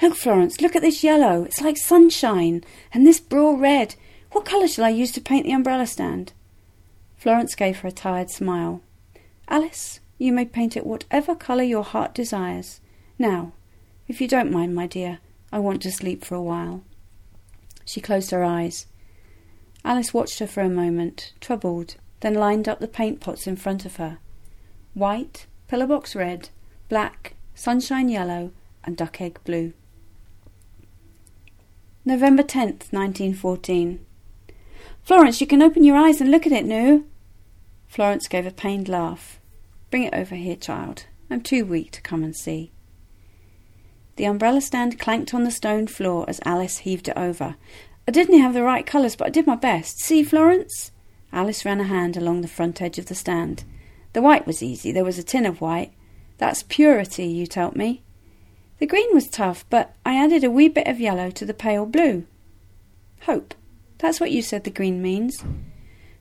Look, 0.00 0.14
Florence, 0.14 0.60
look 0.60 0.76
at 0.76 0.82
this 0.82 1.02
yellow. 1.02 1.44
It's 1.44 1.60
like 1.60 1.76
sunshine. 1.76 2.64
And 2.92 3.06
this 3.06 3.20
braw 3.20 3.56
red. 3.58 3.94
What 4.32 4.44
colour 4.44 4.68
shall 4.68 4.84
I 4.84 4.90
use 4.90 5.12
to 5.12 5.20
paint 5.20 5.46
the 5.46 5.52
umbrella 5.52 5.86
stand? 5.86 6.32
Florence 7.16 7.54
gave 7.54 7.78
her 7.78 7.88
a 7.88 7.92
tired 7.92 8.30
smile. 8.30 8.82
Alice, 9.48 10.00
you 10.18 10.32
may 10.32 10.44
paint 10.44 10.76
it 10.76 10.86
whatever 10.86 11.34
colour 11.34 11.62
your 11.62 11.84
heart 11.84 12.14
desires. 12.14 12.80
Now, 13.18 13.52
if 14.08 14.20
you 14.20 14.28
don't 14.28 14.52
mind, 14.52 14.74
my 14.74 14.86
dear, 14.86 15.18
I 15.52 15.58
want 15.58 15.82
to 15.82 15.92
sleep 15.92 16.24
for 16.24 16.34
a 16.34 16.42
while. 16.42 16.82
She 17.86 18.02
closed 18.02 18.32
her 18.32 18.44
eyes. 18.44 18.86
Alice 19.84 20.12
watched 20.12 20.40
her 20.40 20.46
for 20.46 20.60
a 20.60 20.68
moment, 20.68 21.32
troubled, 21.40 21.94
then 22.20 22.34
lined 22.34 22.68
up 22.68 22.80
the 22.80 22.88
paint 22.88 23.20
pots 23.20 23.46
in 23.46 23.56
front 23.56 23.86
of 23.86 23.96
her. 23.96 24.18
White, 24.92 25.46
pillar 25.68 25.86
box 25.86 26.14
red, 26.16 26.50
black, 26.88 27.34
sunshine 27.54 28.08
yellow, 28.08 28.50
and 28.84 28.96
duck 28.96 29.20
egg 29.20 29.38
blue. 29.44 29.72
November 32.04 32.42
10th, 32.42 32.92
1914. 32.92 34.04
Florence, 35.02 35.40
you 35.40 35.46
can 35.46 35.62
open 35.62 35.84
your 35.84 35.96
eyes 35.96 36.20
and 36.20 36.30
look 36.30 36.46
at 36.46 36.52
it, 36.52 36.64
Nu. 36.64 37.04
Florence 37.86 38.26
gave 38.26 38.46
a 38.46 38.50
pained 38.50 38.88
laugh. 38.88 39.40
Bring 39.90 40.02
it 40.02 40.14
over 40.14 40.34
here, 40.34 40.56
child. 40.56 41.06
I'm 41.30 41.40
too 41.40 41.64
weak 41.64 41.92
to 41.92 42.02
come 42.02 42.24
and 42.24 42.36
see. 42.36 42.72
The 44.16 44.24
umbrella 44.24 44.60
stand 44.60 44.98
clanked 44.98 45.34
on 45.34 45.44
the 45.44 45.50
stone 45.50 45.86
floor 45.86 46.24
as 46.28 46.40
Alice 46.44 46.78
heaved 46.78 47.08
it 47.08 47.16
over. 47.16 47.56
I 48.08 48.12
didn't 48.12 48.40
have 48.40 48.54
the 48.54 48.62
right 48.62 48.86
colours, 48.86 49.14
but 49.14 49.26
I 49.26 49.30
did 49.30 49.46
my 49.46 49.56
best. 49.56 50.00
See, 50.00 50.22
Florence? 50.22 50.90
Alice 51.32 51.64
ran 51.64 51.80
a 51.80 51.84
hand 51.84 52.16
along 52.16 52.40
the 52.40 52.48
front 52.48 52.80
edge 52.80 52.98
of 52.98 53.06
the 53.06 53.14
stand. 53.14 53.64
The 54.14 54.22
white 54.22 54.46
was 54.46 54.62
easy. 54.62 54.90
There 54.90 55.04
was 55.04 55.18
a 55.18 55.22
tin 55.22 55.44
of 55.44 55.60
white. 55.60 55.92
That's 56.38 56.62
purity, 56.62 57.26
you 57.26 57.46
told 57.46 57.76
me. 57.76 58.02
The 58.78 58.86
green 58.86 59.08
was 59.12 59.28
tough, 59.28 59.64
but 59.68 59.94
I 60.04 60.16
added 60.16 60.44
a 60.44 60.50
wee 60.50 60.68
bit 60.68 60.86
of 60.86 61.00
yellow 61.00 61.30
to 61.32 61.44
the 61.44 61.54
pale 61.54 61.84
blue. 61.84 62.26
Hope. 63.22 63.54
That's 63.98 64.20
what 64.20 64.30
you 64.30 64.40
said 64.40 64.64
the 64.64 64.70
green 64.70 65.02
means. 65.02 65.44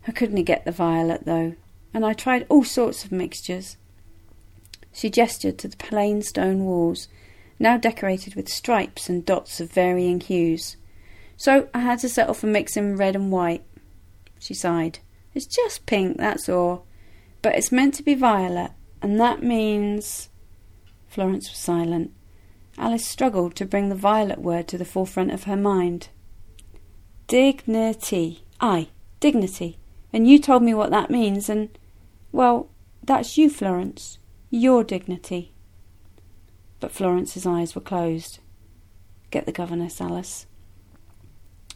I 0.08 0.12
couldn't 0.12 0.44
get 0.44 0.66
the 0.66 0.72
violet, 0.72 1.26
though, 1.26 1.56
and 1.94 2.06
I 2.06 2.14
tried 2.14 2.46
all 2.50 2.64
sorts 2.64 3.06
of 3.06 3.12
mixtures. 3.12 3.78
She 4.92 5.10
gestured 5.10 5.58
to 5.60 5.68
the 5.68 5.78
plain 5.78 6.22
stone 6.22 6.66
walls 6.66 7.08
now 7.60 7.78
decorated 7.78 8.36
with 8.36 8.50
stripes 8.50 9.10
and 9.10 9.26
dots 9.26 9.60
of 9.60 9.72
varying 9.72 10.20
hues. 10.20 10.78
So 11.38 11.70
I 11.74 11.80
had 11.80 12.00
to 12.00 12.10
settle 12.10 12.34
for 12.34 12.48
mixing 12.48 12.98
red 12.98 13.16
and 13.16 13.32
white. 13.32 13.64
She 14.40 14.54
sighed. 14.54 15.00
It's 15.34 15.46
just 15.46 15.86
pink, 15.86 16.18
that's 16.18 16.50
all. 16.50 16.86
But 17.42 17.56
it's 17.56 17.72
meant 17.72 17.94
to 17.96 18.04
be 18.04 18.14
violet, 18.14 18.72
and 19.02 19.20
that 19.20 19.44
means. 19.44 20.30
Florence 21.08 21.50
was 21.50 21.58
silent. 21.58 22.12
Alice 22.78 23.06
struggled 23.06 23.56
to 23.56 23.66
bring 23.66 23.90
the 23.90 23.96
violet 23.96 24.40
word 24.40 24.68
to 24.68 24.78
the 24.78 24.86
forefront 24.86 25.32
of 25.32 25.44
her 25.44 25.56
mind. 25.56 26.10
Dignity. 27.28 28.44
Aye, 28.60 28.90
dignity. 29.20 29.78
And 30.12 30.28
you 30.28 30.40
told 30.40 30.64
me 30.64 30.74
what 30.74 30.92
that 30.92 31.10
means, 31.10 31.50
and. 31.50 31.78
Well, 32.32 32.70
that's 33.04 33.38
you, 33.38 33.50
Florence. 33.50 34.20
Your 34.50 34.84
dignity 34.84 35.54
but 36.80 36.92
Florence's 36.92 37.46
eyes 37.46 37.76
were 37.76 37.82
closed. 37.82 38.40
Get 39.32 39.46
the 39.46 39.52
governess, 39.52 40.00
Alice. 40.00 40.46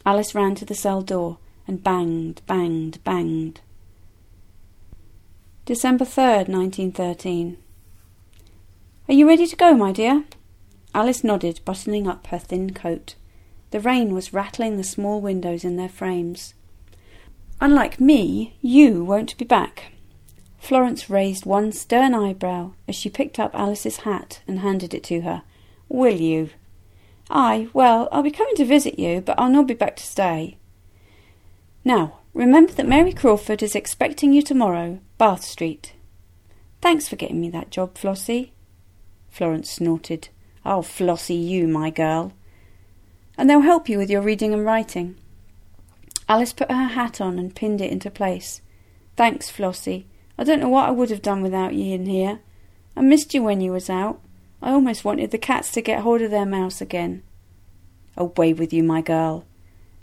Alice 0.06 0.34
ran 0.34 0.54
to 0.56 0.64
the 0.64 0.74
cell 0.74 1.02
door 1.02 1.38
and 1.66 1.82
banged, 1.82 2.42
banged, 2.46 3.02
banged. 3.04 3.60
December 5.66 6.04
3rd, 6.04 6.48
1913. 6.48 7.56
Are 9.08 9.14
you 9.14 9.28
ready 9.28 9.46
to 9.46 9.56
go, 9.56 9.74
my 9.74 9.92
dear? 9.92 10.24
Alice 10.94 11.22
nodded, 11.22 11.60
buttoning 11.64 12.08
up 12.08 12.26
her 12.28 12.38
thin 12.38 12.72
coat. 12.72 13.14
The 13.70 13.80
rain 13.80 14.14
was 14.14 14.32
rattling 14.32 14.76
the 14.76 14.84
small 14.84 15.20
windows 15.20 15.64
in 15.64 15.76
their 15.76 15.88
frames. 15.88 16.54
Unlike 17.60 18.00
me, 18.00 18.56
you 18.60 19.04
won't 19.04 19.36
be 19.38 19.44
back. 19.44 19.92
Florence 20.60 21.10
raised 21.10 21.46
one 21.46 21.72
stern 21.72 22.14
eyebrow 22.14 22.72
as 22.86 22.94
she 22.94 23.10
picked 23.10 23.40
up 23.40 23.54
Alice's 23.54 23.98
hat 23.98 24.42
and 24.46 24.60
handed 24.60 24.94
it 24.94 25.02
to 25.04 25.22
her. 25.22 25.42
Will 25.88 26.14
you? 26.14 26.50
Aye, 27.30 27.68
well, 27.72 28.08
I'll 28.12 28.22
be 28.22 28.30
coming 28.30 28.54
to 28.56 28.64
visit 28.64 28.98
you, 28.98 29.20
but 29.20 29.38
I'll 29.38 29.50
not 29.50 29.66
be 29.66 29.74
back 29.74 29.96
to 29.96 30.02
stay. 30.02 30.58
Now, 31.84 32.18
remember 32.34 32.72
that 32.74 32.86
Mary 32.86 33.12
Crawford 33.12 33.62
is 33.62 33.74
expecting 33.74 34.32
you 34.32 34.42
tomorrow, 34.42 35.00
Bath 35.16 35.42
Street. 35.42 35.94
Thanks 36.82 37.08
for 37.08 37.16
getting 37.16 37.40
me 37.40 37.50
that 37.50 37.70
job, 37.70 37.94
Flossie. 37.94 38.52
Florence 39.28 39.70
snorted. 39.70 40.28
Oh, 40.64 40.82
Flossie, 40.82 41.34
you, 41.34 41.68
my 41.68 41.90
girl. 41.90 42.32
And 43.38 43.48
they'll 43.48 43.60
help 43.60 43.88
you 43.88 43.96
with 43.96 44.10
your 44.10 44.22
reading 44.22 44.52
and 44.52 44.64
writing. 44.64 45.16
Alice 46.28 46.52
put 46.52 46.70
her 46.70 46.88
hat 46.88 47.20
on 47.20 47.38
and 47.38 47.56
pinned 47.56 47.80
it 47.80 47.90
into 47.90 48.10
place. 48.10 48.60
Thanks, 49.16 49.50
Flossie. 49.50 50.04
I 50.40 50.44
don't 50.44 50.58
know 50.58 50.70
what 50.70 50.88
I 50.88 50.90
would 50.90 51.10
have 51.10 51.20
done 51.20 51.42
without 51.42 51.74
you 51.74 51.94
in 51.94 52.06
here. 52.06 52.40
I 52.96 53.02
missed 53.02 53.34
you 53.34 53.42
when 53.42 53.60
you 53.60 53.72
was 53.72 53.90
out. 53.90 54.22
I 54.62 54.70
almost 54.70 55.04
wanted 55.04 55.32
the 55.32 55.38
cats 55.38 55.70
to 55.72 55.82
get 55.82 56.00
hold 56.00 56.22
of 56.22 56.30
their 56.30 56.46
mouse 56.46 56.80
again. 56.80 57.22
Away 58.16 58.54
with 58.54 58.72
you, 58.72 58.82
my 58.82 59.02
girl. 59.02 59.44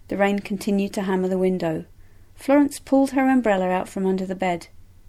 The 0.09 0.15
rain 0.15 0.37
continued 0.37 0.93
to 0.93 1.01
hammer 1.01 1.27
the 1.27 1.39
window. 1.39 1.85
Florence 2.35 2.77
pulled 2.77 3.11
her 3.11 3.27
umbrella 3.27 3.69
out 3.69 3.89
from 3.89 4.05
under 4.05 4.27
the 4.27 4.35
bed. 4.35 4.67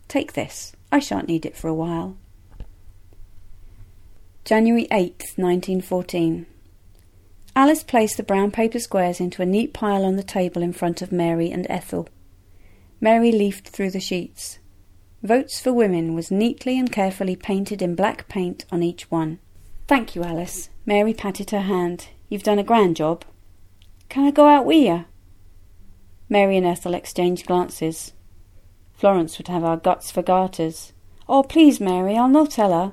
Take 0.09 0.33
this. 0.33 0.75
I 0.91 0.99
shan't 0.99 1.29
need 1.29 1.45
it 1.45 1.55
for 1.55 1.69
a 1.69 1.75
while. 1.75 2.17
January 4.47 4.87
8th, 4.91 5.37
1914. 5.37 6.47
Alice 7.55 7.83
placed 7.83 8.17
the 8.17 8.23
brown 8.23 8.51
paper 8.51 8.79
squares 8.79 9.21
into 9.21 9.43
a 9.43 9.47
neat 9.47 9.75
pile 9.75 10.07
on 10.07 10.17
the 10.17 10.23
table 10.23 10.63
in 10.63 10.73
front 10.73 11.03
of 11.03 11.13
Mary 11.13 11.51
and 11.51 11.67
Ethel. 11.69 12.09
Mary 12.99 13.31
leafed 13.31 13.69
through 13.69 13.91
the 13.91 14.01
sheets. 14.01 14.59
Votes 15.23 15.61
for 15.61 15.73
Women 15.73 16.15
was 16.15 16.31
neatly 16.31 16.79
and 16.79 16.93
carefully 16.93 17.35
painted 17.35 17.83
in 17.83 17.97
black 17.97 18.29
paint 18.29 18.65
on 18.71 18.85
each 18.85 19.11
one. 19.11 19.41
Thank 19.89 20.15
you, 20.15 20.23
Alice. 20.23 20.71
Mary 20.87 21.13
patted 21.13 21.51
her 21.51 21.63
hand. 21.63 22.07
You've 22.29 22.45
done 22.45 22.61
a 22.61 22.65
grand 22.65 22.95
job. 22.95 23.25
Can 24.09 24.25
I 24.25 24.31
go 24.31 24.47
out 24.47 24.65
with 24.65 24.77
you? 24.77 25.07
Mary 26.29 26.57
and 26.57 26.65
Ethel 26.65 26.95
exchanged 26.95 27.47
glances. 27.47 28.13
Florence 28.93 29.39
would 29.39 29.49
have 29.49 29.65
our 29.65 29.77
guts 29.77 30.13
for 30.13 30.23
garters. 30.23 30.93
Oh, 31.29 31.43
please, 31.43 31.81
Mary, 31.81 32.17
I'll 32.17 32.29
not 32.29 32.53
tell 32.53 32.73
her. 32.73 32.93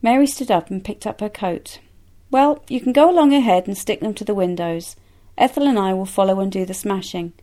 Mary 0.00 0.26
stood 0.26 0.50
up 0.50 0.70
and 0.70 0.82
picked 0.82 1.06
up 1.06 1.20
her 1.20 1.28
coat. 1.28 1.78
Well, 2.30 2.64
you 2.68 2.80
can 2.80 2.94
go 2.94 3.10
along 3.10 3.34
ahead 3.34 3.66
and 3.66 3.76
stick 3.76 4.00
them 4.00 4.14
to 4.14 4.24
the 4.24 4.34
windows. 4.34 4.96
Ethel 5.36 5.68
and 5.68 5.78
I 5.78 5.92
will 5.92 6.06
follow 6.06 6.40
and 6.40 6.50
do 6.50 6.64
the 6.64 6.72
smashing. 6.72 7.34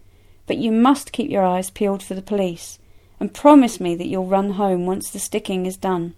But 0.48 0.58
you 0.58 0.72
must 0.72 1.12
keep 1.12 1.30
your 1.30 1.46
eyes 1.46 1.70
peeled 1.70 2.02
for 2.02 2.16
the 2.16 2.22
police 2.24 2.80
and 3.24 3.34
promise 3.34 3.80
me 3.80 3.96
that 3.96 4.08
you'll 4.08 4.26
run 4.26 4.50
home 4.50 4.86
once 4.86 5.10
the 5.10 5.18
sticking 5.18 5.66
is 5.66 5.78
done. 5.78 6.14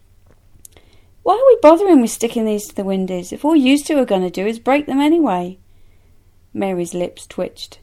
Why 1.21 1.35
are 1.35 1.45
we 1.45 1.59
bothering 1.61 2.01
with 2.01 2.09
sticking 2.09 2.45
these 2.45 2.67
to 2.67 2.75
the 2.75 2.83
windows 2.83 3.31
if 3.31 3.45
all 3.45 3.55
you 3.55 3.77
two 3.77 3.99
are 3.99 4.05
going 4.05 4.23
to 4.23 4.31
do 4.31 4.47
is 4.47 4.57
break 4.57 4.87
them 4.87 4.99
anyway? 4.99 5.59
Mary's 6.51 6.95
lips 6.95 7.27
twitched. 7.27 7.77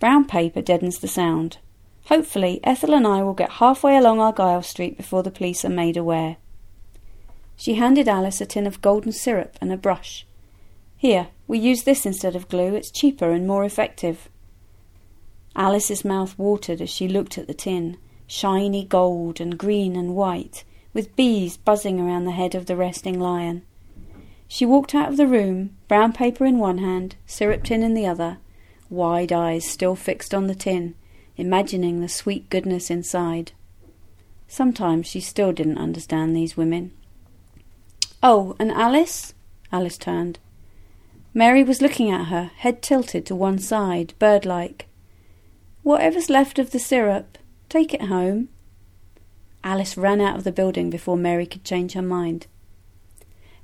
Brown 0.00 0.24
paper 0.24 0.60
deadens 0.60 0.98
the 0.98 1.06
sound. 1.06 1.58
Hopefully, 2.06 2.58
Ethel 2.64 2.94
and 2.94 3.06
I 3.06 3.22
will 3.22 3.32
get 3.32 3.48
halfway 3.48 3.96
along 3.96 4.18
Argyle 4.18 4.62
Street 4.62 4.96
before 4.96 5.22
the 5.22 5.30
police 5.30 5.64
are 5.64 5.68
made 5.68 5.96
aware. 5.96 6.36
She 7.54 7.74
handed 7.74 8.08
Alice 8.08 8.40
a 8.40 8.46
tin 8.46 8.66
of 8.66 8.82
golden 8.82 9.12
syrup 9.12 9.56
and 9.60 9.72
a 9.72 9.76
brush. 9.76 10.26
Here, 10.96 11.28
we 11.46 11.60
use 11.60 11.84
this 11.84 12.04
instead 12.04 12.34
of 12.34 12.48
glue. 12.48 12.74
It's 12.74 12.90
cheaper 12.90 13.30
and 13.30 13.46
more 13.46 13.64
effective. 13.64 14.28
Alice's 15.54 16.04
mouth 16.04 16.36
watered 16.36 16.80
as 16.80 16.90
she 16.90 17.06
looked 17.06 17.38
at 17.38 17.46
the 17.46 17.54
tin 17.54 17.98
shiny 18.26 18.84
gold 18.84 19.40
and 19.40 19.58
green 19.58 19.96
and 19.96 20.14
white, 20.14 20.64
with 20.92 21.16
bees 21.16 21.56
buzzing 21.56 22.00
around 22.00 22.24
the 22.24 22.32
head 22.32 22.54
of 22.54 22.66
the 22.66 22.76
resting 22.76 23.18
lion. 23.18 23.62
She 24.48 24.66
walked 24.66 24.94
out 24.94 25.08
of 25.08 25.16
the 25.16 25.26
room, 25.26 25.76
brown 25.88 26.12
paper 26.12 26.44
in 26.44 26.58
one 26.58 26.78
hand, 26.78 27.16
syrup 27.26 27.64
tin 27.64 27.82
in 27.82 27.94
the 27.94 28.06
other, 28.06 28.38
wide 28.90 29.32
eyes 29.32 29.64
still 29.64 29.96
fixed 29.96 30.34
on 30.34 30.46
the 30.46 30.54
tin, 30.54 30.94
imagining 31.36 32.00
the 32.00 32.08
sweet 32.08 32.50
goodness 32.50 32.90
inside. 32.90 33.52
Sometimes 34.46 35.06
she 35.06 35.20
still 35.20 35.52
didn't 35.52 35.78
understand 35.78 36.36
these 36.36 36.56
women. 36.56 36.92
Oh, 38.22 38.54
and 38.58 38.70
Alice? 38.70 39.32
Alice 39.72 39.96
turned. 39.96 40.38
Mary 41.32 41.64
was 41.64 41.80
looking 41.80 42.10
at 42.10 42.26
her, 42.26 42.50
head 42.56 42.82
tilted 42.82 43.24
to 43.24 43.34
one 43.34 43.58
side, 43.58 44.12
bird 44.18 44.44
like. 44.44 44.86
Whatever's 45.82 46.28
left 46.28 46.58
of 46.58 46.72
the 46.72 46.78
syrup, 46.78 47.38
Take 47.72 47.94
it 47.94 48.02
home. 48.02 48.50
Alice 49.64 49.96
ran 49.96 50.20
out 50.20 50.36
of 50.36 50.44
the 50.44 50.52
building 50.52 50.90
before 50.90 51.16
Mary 51.16 51.46
could 51.46 51.64
change 51.64 51.94
her 51.94 52.02
mind. 52.02 52.46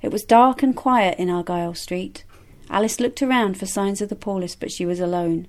It 0.01 0.11
was 0.11 0.23
dark 0.23 0.63
and 0.63 0.75
quiet 0.75 1.19
in 1.19 1.29
Argyle 1.29 1.75
Street. 1.75 2.23
Alice 2.71 2.99
looked 2.99 3.21
around 3.21 3.59
for 3.59 3.67
signs 3.67 4.01
of 4.01 4.09
the 4.09 4.15
police, 4.15 4.55
but 4.55 4.71
she 4.71 4.83
was 4.83 4.99
alone. 4.99 5.47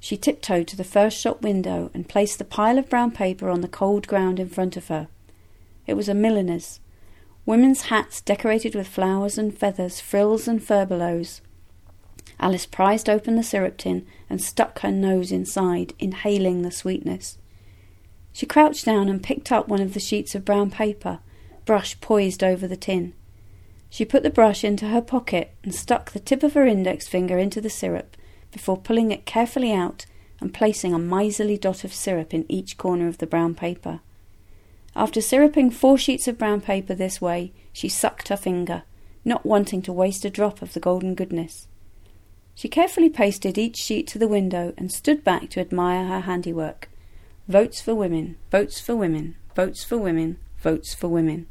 She 0.00 0.16
tiptoed 0.16 0.66
to 0.66 0.76
the 0.76 0.82
first 0.82 1.20
shop 1.20 1.42
window 1.42 1.92
and 1.94 2.08
placed 2.08 2.38
the 2.38 2.44
pile 2.44 2.78
of 2.78 2.90
brown 2.90 3.12
paper 3.12 3.48
on 3.48 3.60
the 3.60 3.68
cold 3.68 4.08
ground 4.08 4.40
in 4.40 4.48
front 4.48 4.76
of 4.76 4.88
her. 4.88 5.06
It 5.86 5.94
was 5.94 6.08
a 6.08 6.12
milliner's. 6.12 6.80
Women's 7.46 7.82
hats 7.82 8.20
decorated 8.20 8.74
with 8.74 8.88
flowers 8.88 9.38
and 9.38 9.56
feathers, 9.56 10.00
frills 10.00 10.48
and 10.48 10.60
furbelows. 10.60 11.42
Alice 12.40 12.66
prized 12.66 13.08
open 13.08 13.36
the 13.36 13.44
syrup 13.44 13.76
tin 13.76 14.04
and 14.28 14.42
stuck 14.42 14.80
her 14.80 14.90
nose 14.90 15.30
inside, 15.30 15.92
inhaling 16.00 16.62
the 16.62 16.72
sweetness. 16.72 17.38
She 18.32 18.46
crouched 18.46 18.84
down 18.84 19.08
and 19.08 19.22
picked 19.22 19.50
up 19.50 19.68
one 19.68 19.80
of 19.80 19.94
the 19.94 20.00
sheets 20.00 20.34
of 20.34 20.44
brown 20.44 20.70
paper, 20.70 21.20
brush 21.64 22.00
poised 22.00 22.42
over 22.42 22.66
the 22.66 22.76
tin. 22.76 23.12
She 23.88 24.04
put 24.04 24.22
the 24.22 24.30
brush 24.30 24.62
into 24.62 24.88
her 24.88 25.02
pocket 25.02 25.54
and 25.64 25.74
stuck 25.74 26.12
the 26.12 26.20
tip 26.20 26.42
of 26.42 26.54
her 26.54 26.66
index 26.66 27.08
finger 27.08 27.38
into 27.38 27.60
the 27.60 27.70
syrup 27.70 28.16
before 28.52 28.76
pulling 28.76 29.10
it 29.10 29.26
carefully 29.26 29.72
out 29.72 30.06
and 30.40 30.54
placing 30.54 30.94
a 30.94 30.98
miserly 30.98 31.58
dot 31.58 31.84
of 31.84 31.92
syrup 31.92 32.32
in 32.32 32.50
each 32.50 32.76
corner 32.78 33.08
of 33.08 33.18
the 33.18 33.26
brown 33.26 33.54
paper. 33.54 34.00
After 34.96 35.20
syruping 35.20 35.70
four 35.70 35.98
sheets 35.98 36.26
of 36.26 36.38
brown 36.38 36.60
paper 36.60 36.94
this 36.94 37.20
way, 37.20 37.52
she 37.72 37.88
sucked 37.88 38.28
her 38.28 38.36
finger, 38.36 38.84
not 39.24 39.46
wanting 39.46 39.82
to 39.82 39.92
waste 39.92 40.24
a 40.24 40.30
drop 40.30 40.62
of 40.62 40.72
the 40.72 40.80
golden 40.80 41.14
goodness. 41.14 41.68
She 42.54 42.68
carefully 42.68 43.08
pasted 43.08 43.58
each 43.58 43.76
sheet 43.76 44.06
to 44.08 44.18
the 44.18 44.28
window 44.28 44.72
and 44.76 44.90
stood 44.90 45.22
back 45.22 45.50
to 45.50 45.60
admire 45.60 46.06
her 46.06 46.20
handiwork. 46.20 46.88
Votes 47.50 47.80
for 47.80 47.96
women, 47.96 48.36
votes 48.52 48.78
for 48.78 48.94
women, 48.94 49.34
votes 49.56 49.82
for 49.82 49.98
women, 49.98 50.38
votes 50.58 50.94
for 50.94 51.08
women. 51.08 51.48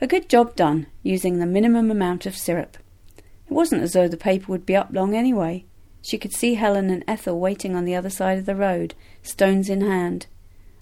A 0.00 0.08
good 0.08 0.28
job 0.28 0.56
done, 0.56 0.88
using 1.04 1.38
the 1.38 1.46
minimum 1.46 1.88
amount 1.88 2.26
of 2.26 2.36
syrup. 2.36 2.76
It 3.16 3.52
wasn't 3.52 3.82
as 3.82 3.92
though 3.92 4.08
the 4.08 4.16
paper 4.16 4.46
would 4.48 4.66
be 4.66 4.74
up 4.74 4.88
long 4.90 5.14
anyway. 5.14 5.66
She 6.02 6.18
could 6.18 6.32
see 6.32 6.54
Helen 6.54 6.90
and 6.90 7.04
Ethel 7.06 7.38
waiting 7.38 7.76
on 7.76 7.84
the 7.84 7.94
other 7.94 8.10
side 8.10 8.38
of 8.38 8.44
the 8.44 8.56
road, 8.56 8.96
stones 9.22 9.70
in 9.70 9.82
hand. 9.82 10.26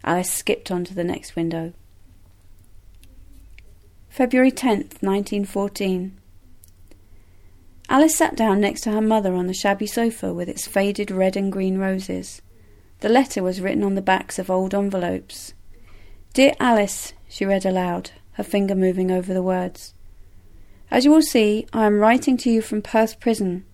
Alice 0.03 0.33
skipped 0.33 0.71
on 0.71 0.83
to 0.87 0.95
the 0.95 1.05
next 1.05 1.37
window. 1.37 1.75
February 4.09 4.51
10th, 4.51 5.03
1914. 5.03 6.19
Alice 7.91 8.17
sat 8.17 8.35
down 8.35 8.63
next 8.63 8.81
to 8.81 8.93
her 8.93 9.03
mother 9.03 9.35
on 9.35 9.47
the 9.47 9.53
shabby 9.53 9.87
sofa 9.87 10.33
with 10.33 10.49
its 10.49 10.67
faded 10.67 11.11
red 11.11 11.37
and 11.37 11.53
green 11.53 11.77
roses. 11.77 12.41
The 13.01 13.09
letter 13.09 13.43
was 13.43 13.61
written 13.61 13.85
on 13.85 13.95
the 13.95 14.03
backs 14.03 14.39
of 14.39 14.51
old 14.51 14.75
envelopes. 14.75 15.55
Dear 16.35 16.55
Alice, 16.59 17.13
she 17.29 17.45
read 17.45 17.65
aloud, 17.65 18.11
her 18.33 18.43
finger 18.43 18.75
moving 18.75 19.11
over 19.11 19.33
the 19.33 19.43
words. 19.43 19.95
As 20.91 21.05
you 21.05 21.11
will 21.11 21.23
see, 21.23 21.67
I 21.73 21.87
am 21.87 22.01
writing 22.01 22.37
to 22.39 22.51
you 22.51 22.61
from 22.61 22.83
Perth 22.83 23.21
Prison. 23.21 23.65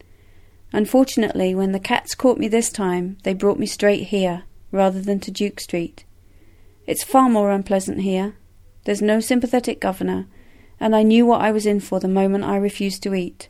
Unfortunately, 0.72 1.54
when 1.54 1.72
the 1.72 1.78
cats 1.78 2.14
caught 2.14 2.38
me 2.38 2.48
this 2.48 2.70
time, 2.70 3.16
they 3.22 3.32
brought 3.32 3.58
me 3.58 3.66
straight 3.66 4.08
here, 4.08 4.42
rather 4.72 5.00
than 5.00 5.20
to 5.20 5.30
Duke 5.30 5.60
Street. 5.60 6.04
It's 6.86 7.04
far 7.04 7.30
more 7.30 7.50
unpleasant 7.50 8.00
here. 8.00 8.34
There's 8.84 9.00
no 9.00 9.20
sympathetic 9.20 9.80
governor, 9.80 10.26
and 10.78 10.94
I 10.94 11.02
knew 11.02 11.24
what 11.24 11.40
I 11.40 11.52
was 11.52 11.64
in 11.64 11.80
for 11.80 12.00
the 12.00 12.08
moment 12.08 12.44
I 12.44 12.56
refused 12.56 13.02
to 13.04 13.14
eat. 13.14 13.48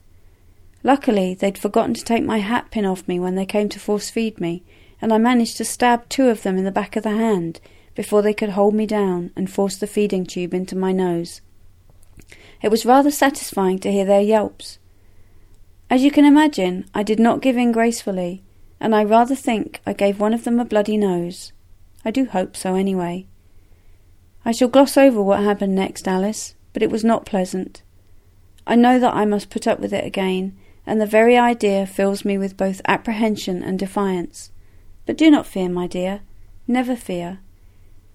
Luckily, 0.82 1.34
they'd 1.34 1.58
forgotten 1.58 1.94
to 1.94 2.04
take 2.04 2.22
my 2.22 2.38
hat 2.38 2.70
pin 2.70 2.84
off 2.84 3.08
me 3.08 3.18
when 3.18 3.34
they 3.34 3.46
came 3.46 3.68
to 3.70 3.80
force 3.80 4.10
feed 4.10 4.38
me, 4.38 4.62
and 5.04 5.12
I 5.12 5.18
managed 5.18 5.58
to 5.58 5.66
stab 5.66 6.08
two 6.08 6.28
of 6.28 6.44
them 6.44 6.56
in 6.56 6.64
the 6.64 6.72
back 6.72 6.96
of 6.96 7.02
the 7.02 7.10
hand 7.10 7.60
before 7.94 8.22
they 8.22 8.32
could 8.32 8.48
hold 8.48 8.72
me 8.72 8.86
down 8.86 9.32
and 9.36 9.50
force 9.50 9.76
the 9.76 9.86
feeding 9.86 10.24
tube 10.24 10.54
into 10.54 10.74
my 10.74 10.92
nose. 10.92 11.42
It 12.62 12.70
was 12.70 12.86
rather 12.86 13.10
satisfying 13.10 13.78
to 13.80 13.92
hear 13.92 14.06
their 14.06 14.22
yelps. 14.22 14.78
As 15.90 16.02
you 16.02 16.10
can 16.10 16.24
imagine, 16.24 16.88
I 16.94 17.02
did 17.02 17.20
not 17.20 17.42
give 17.42 17.58
in 17.58 17.70
gracefully, 17.70 18.42
and 18.80 18.94
I 18.94 19.04
rather 19.04 19.34
think 19.34 19.82
I 19.86 19.92
gave 19.92 20.18
one 20.18 20.32
of 20.32 20.44
them 20.44 20.58
a 20.58 20.64
bloody 20.64 20.96
nose. 20.96 21.52
I 22.02 22.10
do 22.10 22.24
hope 22.24 22.56
so, 22.56 22.74
anyway. 22.74 23.26
I 24.42 24.52
shall 24.52 24.68
gloss 24.68 24.96
over 24.96 25.20
what 25.20 25.42
happened 25.42 25.74
next, 25.74 26.08
Alice, 26.08 26.54
but 26.72 26.82
it 26.82 26.90
was 26.90 27.04
not 27.04 27.26
pleasant. 27.26 27.82
I 28.66 28.74
know 28.74 28.98
that 28.98 29.12
I 29.12 29.26
must 29.26 29.50
put 29.50 29.66
up 29.66 29.80
with 29.80 29.92
it 29.92 30.06
again, 30.06 30.56
and 30.86 30.98
the 30.98 31.04
very 31.04 31.36
idea 31.36 31.86
fills 31.86 32.24
me 32.24 32.38
with 32.38 32.56
both 32.56 32.80
apprehension 32.86 33.62
and 33.62 33.78
defiance. 33.78 34.50
But 35.06 35.16
do 35.16 35.30
not 35.30 35.46
fear, 35.46 35.68
my 35.68 35.86
dear, 35.86 36.20
never 36.66 36.96
fear. 36.96 37.40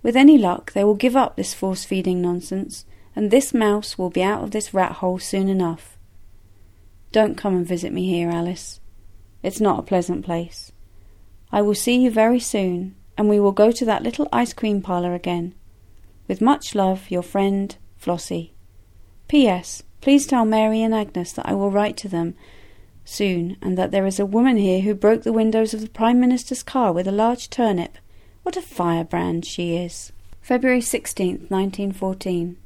With 0.01 0.15
any 0.15 0.37
luck, 0.37 0.73
they 0.73 0.83
will 0.83 0.95
give 0.95 1.15
up 1.15 1.35
this 1.35 1.53
force 1.53 1.85
feeding 1.85 2.21
nonsense, 2.21 2.85
and 3.15 3.29
this 3.29 3.53
mouse 3.53 3.97
will 3.97 4.09
be 4.09 4.23
out 4.23 4.43
of 4.43 4.51
this 4.51 4.73
rat 4.73 4.93
hole 4.93 5.19
soon 5.19 5.49
enough. 5.49 5.97
Don't 7.11 7.37
come 7.37 7.55
and 7.55 7.67
visit 7.67 7.91
me 7.91 8.07
here, 8.07 8.29
Alice. 8.29 8.79
It's 9.43 9.59
not 9.59 9.79
a 9.79 9.83
pleasant 9.83 10.23
place. 10.23 10.71
I 11.51 11.61
will 11.61 11.75
see 11.75 11.97
you 11.97 12.11
very 12.11 12.39
soon, 12.39 12.95
and 13.17 13.27
we 13.27 13.39
will 13.39 13.51
go 13.51 13.71
to 13.71 13.85
that 13.85 14.03
little 14.03 14.27
ice 14.31 14.53
cream 14.53 14.81
parlour 14.81 15.13
again. 15.15 15.55
With 16.27 16.41
much 16.41 16.75
love, 16.75 17.09
your 17.09 17.23
friend, 17.23 17.75
Flossie. 17.97 18.51
P.S. 19.27 19.83
Please 20.01 20.25
tell 20.25 20.45
Mary 20.45 20.81
and 20.81 20.93
Agnes 20.93 21.33
that 21.33 21.47
I 21.47 21.53
will 21.53 21.71
write 21.71 21.97
to 21.97 22.07
them 22.07 22.35
soon, 23.09 23.57
and 23.61 23.77
that 23.77 23.91
there 23.91 24.05
is 24.05 24.19
a 24.19 24.25
woman 24.25 24.57
here 24.57 24.81
who 24.81 24.93
broke 24.93 25.23
the 25.23 25.33
windows 25.33 25.73
of 25.73 25.81
the 25.81 25.89
Prime 25.89 26.19
Minister's 26.19 26.63
car 26.63 26.93
with 26.93 27.07
a 27.07 27.11
large 27.11 27.49
turnip. 27.49 27.97
What 28.43 28.55
a 28.55 28.61
firebrand 28.61 29.45
she 29.45 29.75
is! 29.75 30.11
February 30.41 30.81
16th, 30.81 31.49
1914. 31.49 32.57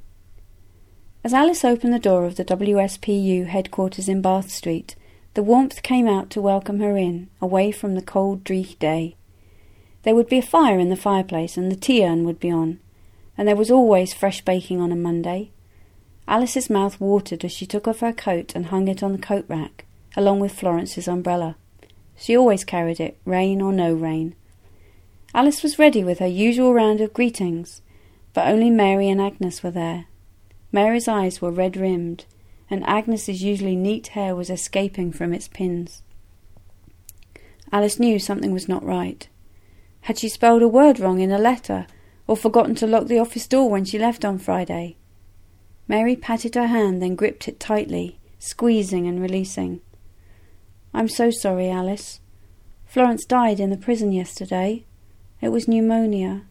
As 1.24 1.34
Alice 1.34 1.64
opened 1.64 1.94
the 1.94 2.00
door 2.00 2.26
of 2.26 2.36
the 2.36 2.46
WSPU 2.46 3.48
headquarters 3.48 4.10
in 4.10 4.22
Bath 4.22 4.52
Street, 4.52 4.96
the 5.34 5.44
warmth 5.44 5.82
came 5.82 6.08
out 6.08 6.30
to 6.32 6.42
welcome 6.42 6.80
her 6.80 6.98
in, 6.98 7.30
away 7.42 7.72
from 7.72 7.96
the 7.96 8.02
cold, 8.02 8.44
dreary 8.44 8.76
day. 8.80 9.16
There 10.04 10.16
would 10.16 10.28
be 10.28 10.38
a 10.38 10.44
fire 10.44 10.80
in 10.80 10.90
the 10.90 10.96
fireplace, 10.96 11.58
and 11.58 11.72
the 11.72 11.78
tea 11.78 12.06
urn 12.06 12.26
would 12.26 12.40
be 12.40 12.52
on, 12.52 12.80
and 13.38 13.48
there 13.48 13.56
was 13.56 13.72
always 13.72 14.14
fresh 14.14 14.44
baking 14.44 14.82
on 14.82 14.92
a 14.92 14.98
Monday. 14.98 15.52
Alice's 16.28 16.70
mouth 16.70 17.00
watered 17.00 17.44
as 17.44 17.52
she 17.52 17.66
took 17.66 17.88
off 17.88 18.02
her 18.02 18.14
coat 18.14 18.52
and 18.54 18.68
hung 18.68 18.88
it 18.88 19.02
on 19.02 19.14
the 19.14 19.18
coat 19.18 19.46
rack, 19.48 19.86
along 20.16 20.40
with 20.40 20.52
Florence's 20.52 21.08
umbrella. 21.08 21.56
She 22.16 22.38
always 22.38 22.64
carried 22.64 23.00
it, 23.00 23.18
rain 23.26 23.62
or 23.62 23.74
no 23.74 23.94
rain. 23.94 24.36
Alice 25.34 25.64
was 25.64 25.80
ready 25.80 26.04
with 26.04 26.20
her 26.20 26.28
usual 26.28 26.74
round 26.74 27.02
of 27.02 27.14
greetings, 27.14 27.82
but 28.34 28.48
only 28.48 28.70
Mary 28.70 29.10
and 29.10 29.22
Agnes 29.22 29.64
were 29.64 29.72
there, 29.72 30.06
Mary's 30.74 31.08
eyes 31.08 31.40
were 31.40 31.52
red 31.52 31.78
rimmed, 31.78 32.26
and 32.68 32.84
Agnes's 32.88 33.44
usually 33.44 33.76
neat 33.76 34.08
hair 34.08 34.36
was 34.36 34.50
escaping 34.50 35.12
from 35.12 35.32
its 35.32 35.48
pins. 35.48 36.02
Alice 37.72 38.00
knew 38.00 38.18
something 38.18 38.52
was 38.52 38.68
not 38.68 38.84
right. 38.84 39.28
Had 40.02 40.18
she 40.18 40.28
spelled 40.28 40.64
a 40.64 40.68
word 40.68 41.00
wrong 41.00 41.20
in 41.20 41.32
a 41.32 41.38
letter, 41.38 41.86
or 42.26 42.36
forgotten 42.36 42.74
to 42.76 42.88
lock 42.88 43.06
the 43.06 43.20
office 43.20 43.46
door 43.46 43.70
when 43.70 43.86
she 43.86 44.00
left 44.00 44.26
on 44.26 44.40
Friday? 44.40 44.96
Mary 45.88 46.16
patted 46.16 46.56
her 46.56 46.68
hand, 46.68 47.04
then 47.04 47.16
gripped 47.16 47.48
it 47.48 47.60
tightly, 47.60 48.18
squeezing 48.40 49.08
and 49.08 49.22
releasing. 49.22 49.80
I'm 50.94 51.08
so 51.08 51.32
sorry, 51.32 51.70
Alice. 51.70 52.20
Florence 52.86 53.26
died 53.26 53.60
in 53.60 53.72
the 53.72 53.78
prison 53.78 54.12
yesterday. 54.12 54.86
It 55.42 55.50
was 55.50 55.68
pneumonia. 55.68 56.44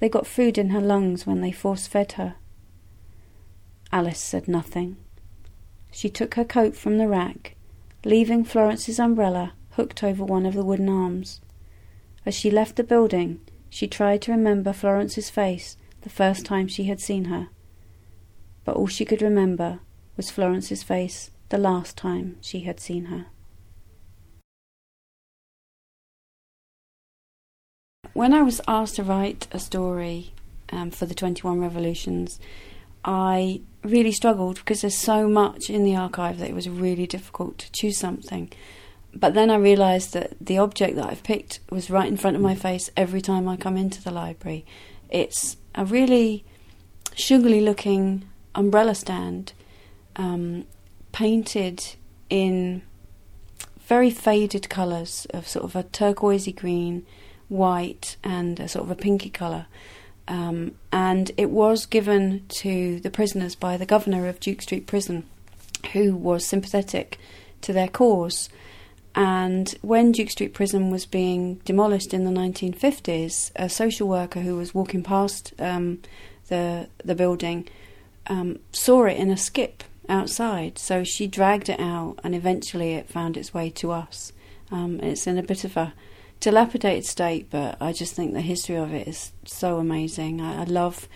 They 0.00 0.08
got 0.08 0.26
food 0.26 0.58
in 0.58 0.70
her 0.70 0.80
lungs 0.80 1.26
when 1.26 1.40
they 1.40 1.52
force 1.52 1.86
fed 1.86 2.12
her. 2.12 2.34
Alice 3.90 4.20
said 4.20 4.46
nothing. 4.46 4.96
She 5.90 6.10
took 6.10 6.34
her 6.34 6.44
coat 6.44 6.76
from 6.76 6.98
the 6.98 7.08
rack, 7.08 7.56
leaving 8.04 8.44
Florence's 8.44 9.00
umbrella 9.00 9.54
hooked 9.72 10.04
over 10.04 10.24
one 10.24 10.44
of 10.44 10.54
the 10.54 10.64
wooden 10.64 10.88
arms. 10.88 11.40
As 12.26 12.34
she 12.34 12.50
left 12.50 12.76
the 12.76 12.84
building, 12.84 13.40
she 13.70 13.86
tried 13.86 14.20
to 14.22 14.32
remember 14.32 14.72
Florence's 14.72 15.30
face 15.30 15.76
the 16.02 16.10
first 16.10 16.44
time 16.44 16.68
she 16.68 16.84
had 16.84 17.00
seen 17.00 17.26
her. 17.26 17.48
But 18.64 18.76
all 18.76 18.86
she 18.86 19.06
could 19.06 19.22
remember 19.22 19.80
was 20.16 20.30
Florence's 20.30 20.82
face 20.82 21.30
the 21.48 21.58
last 21.58 21.96
time 21.96 22.36
she 22.42 22.60
had 22.60 22.80
seen 22.80 23.06
her. 23.06 23.26
When 28.12 28.34
I 28.34 28.42
was 28.42 28.60
asked 28.66 28.96
to 28.96 29.02
write 29.02 29.46
a 29.52 29.58
story 29.58 30.32
um, 30.70 30.90
for 30.90 31.06
the 31.06 31.14
21 31.14 31.60
Revolutions, 31.60 32.40
I 33.04 33.60
really 33.82 34.12
struggled 34.12 34.56
because 34.56 34.80
there's 34.80 34.96
so 34.96 35.28
much 35.28 35.70
in 35.70 35.84
the 35.84 35.96
archive 35.96 36.38
that 36.38 36.48
it 36.48 36.54
was 36.54 36.68
really 36.68 37.06
difficult 37.06 37.58
to 37.58 37.72
choose 37.72 37.96
something. 37.96 38.52
But 39.14 39.34
then 39.34 39.50
I 39.50 39.56
realised 39.56 40.12
that 40.14 40.34
the 40.40 40.58
object 40.58 40.96
that 40.96 41.08
I've 41.08 41.22
picked 41.22 41.60
was 41.70 41.90
right 41.90 42.08
in 42.08 42.16
front 42.16 42.36
of 42.36 42.42
my 42.42 42.54
face 42.54 42.90
every 42.96 43.20
time 43.20 43.48
I 43.48 43.56
come 43.56 43.76
into 43.76 44.02
the 44.02 44.10
library. 44.10 44.66
It's 45.08 45.56
a 45.74 45.84
really 45.84 46.44
sugary 47.14 47.60
looking 47.60 48.28
umbrella 48.54 48.94
stand 48.94 49.52
um, 50.16 50.66
painted 51.12 51.96
in 52.28 52.82
very 53.78 54.10
faded 54.10 54.68
colours 54.68 55.26
of 55.30 55.48
sort 55.48 55.64
of 55.64 55.74
a 55.74 55.82
turquoisey 55.84 56.52
green, 56.52 57.06
white, 57.48 58.16
and 58.22 58.60
a 58.60 58.68
sort 58.68 58.84
of 58.84 58.90
a 58.90 58.96
pinky 58.96 59.30
colour. 59.30 59.66
Um, 60.26 60.72
and 60.92 61.30
it 61.36 61.50
was 61.50 61.86
given 61.86 62.44
to 62.60 63.00
the 63.00 63.10
prisoners 63.10 63.54
by 63.54 63.76
the 63.76 63.86
governor 63.86 64.28
of 64.28 64.40
Duke 64.40 64.62
Street 64.62 64.86
Prison, 64.86 65.24
who 65.92 66.14
was 66.14 66.44
sympathetic 66.44 67.18
to 67.62 67.72
their 67.72 67.88
cause. 67.88 68.50
And 69.14 69.74
when 69.80 70.12
Duke 70.12 70.30
Street 70.30 70.54
Prison 70.54 70.90
was 70.90 71.06
being 71.06 71.56
demolished 71.64 72.12
in 72.12 72.24
the 72.24 72.30
1950s, 72.30 73.50
a 73.56 73.68
social 73.68 74.06
worker 74.06 74.40
who 74.40 74.56
was 74.56 74.74
walking 74.74 75.02
past 75.02 75.54
um, 75.58 76.00
the 76.48 76.88
the 77.04 77.14
building 77.14 77.68
um, 78.26 78.58
saw 78.72 79.04
it 79.04 79.16
in 79.16 79.30
a 79.30 79.36
skip 79.36 79.82
outside. 80.08 80.78
So 80.78 81.04
she 81.04 81.26
dragged 81.26 81.68
it 81.68 81.80
out, 81.80 82.18
and 82.22 82.34
eventually 82.34 82.94
it 82.94 83.08
found 83.08 83.36
its 83.36 83.54
way 83.54 83.70
to 83.70 83.92
us. 83.92 84.32
Um, 84.70 85.00
it's 85.00 85.26
in 85.26 85.38
a 85.38 85.42
bit 85.42 85.64
of 85.64 85.76
a 85.76 85.94
dilapidated 86.40 87.04
state, 87.04 87.48
but 87.50 87.76
I 87.80 87.92
just 87.92 88.14
think 88.14 88.32
the 88.32 88.40
history 88.40 88.76
of 88.76 88.92
it 88.92 89.08
is 89.08 89.32
so 89.44 89.78
amazing. 89.78 90.40
I, 90.40 90.62
I 90.62 90.64
love 90.64 91.08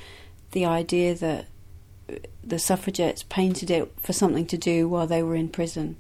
the 0.53 0.65
idea 0.65 1.15
that 1.15 1.47
the 2.45 2.59
suffragettes 2.59 3.23
painted 3.23 3.71
it 3.71 3.93
for 4.01 4.13
something 4.13 4.47
to 4.47 4.59
do 4.59 4.89
while 4.89 5.07
they 5.07 5.23
were 5.23 5.35
in 5.35 5.49
prison. 5.49 5.97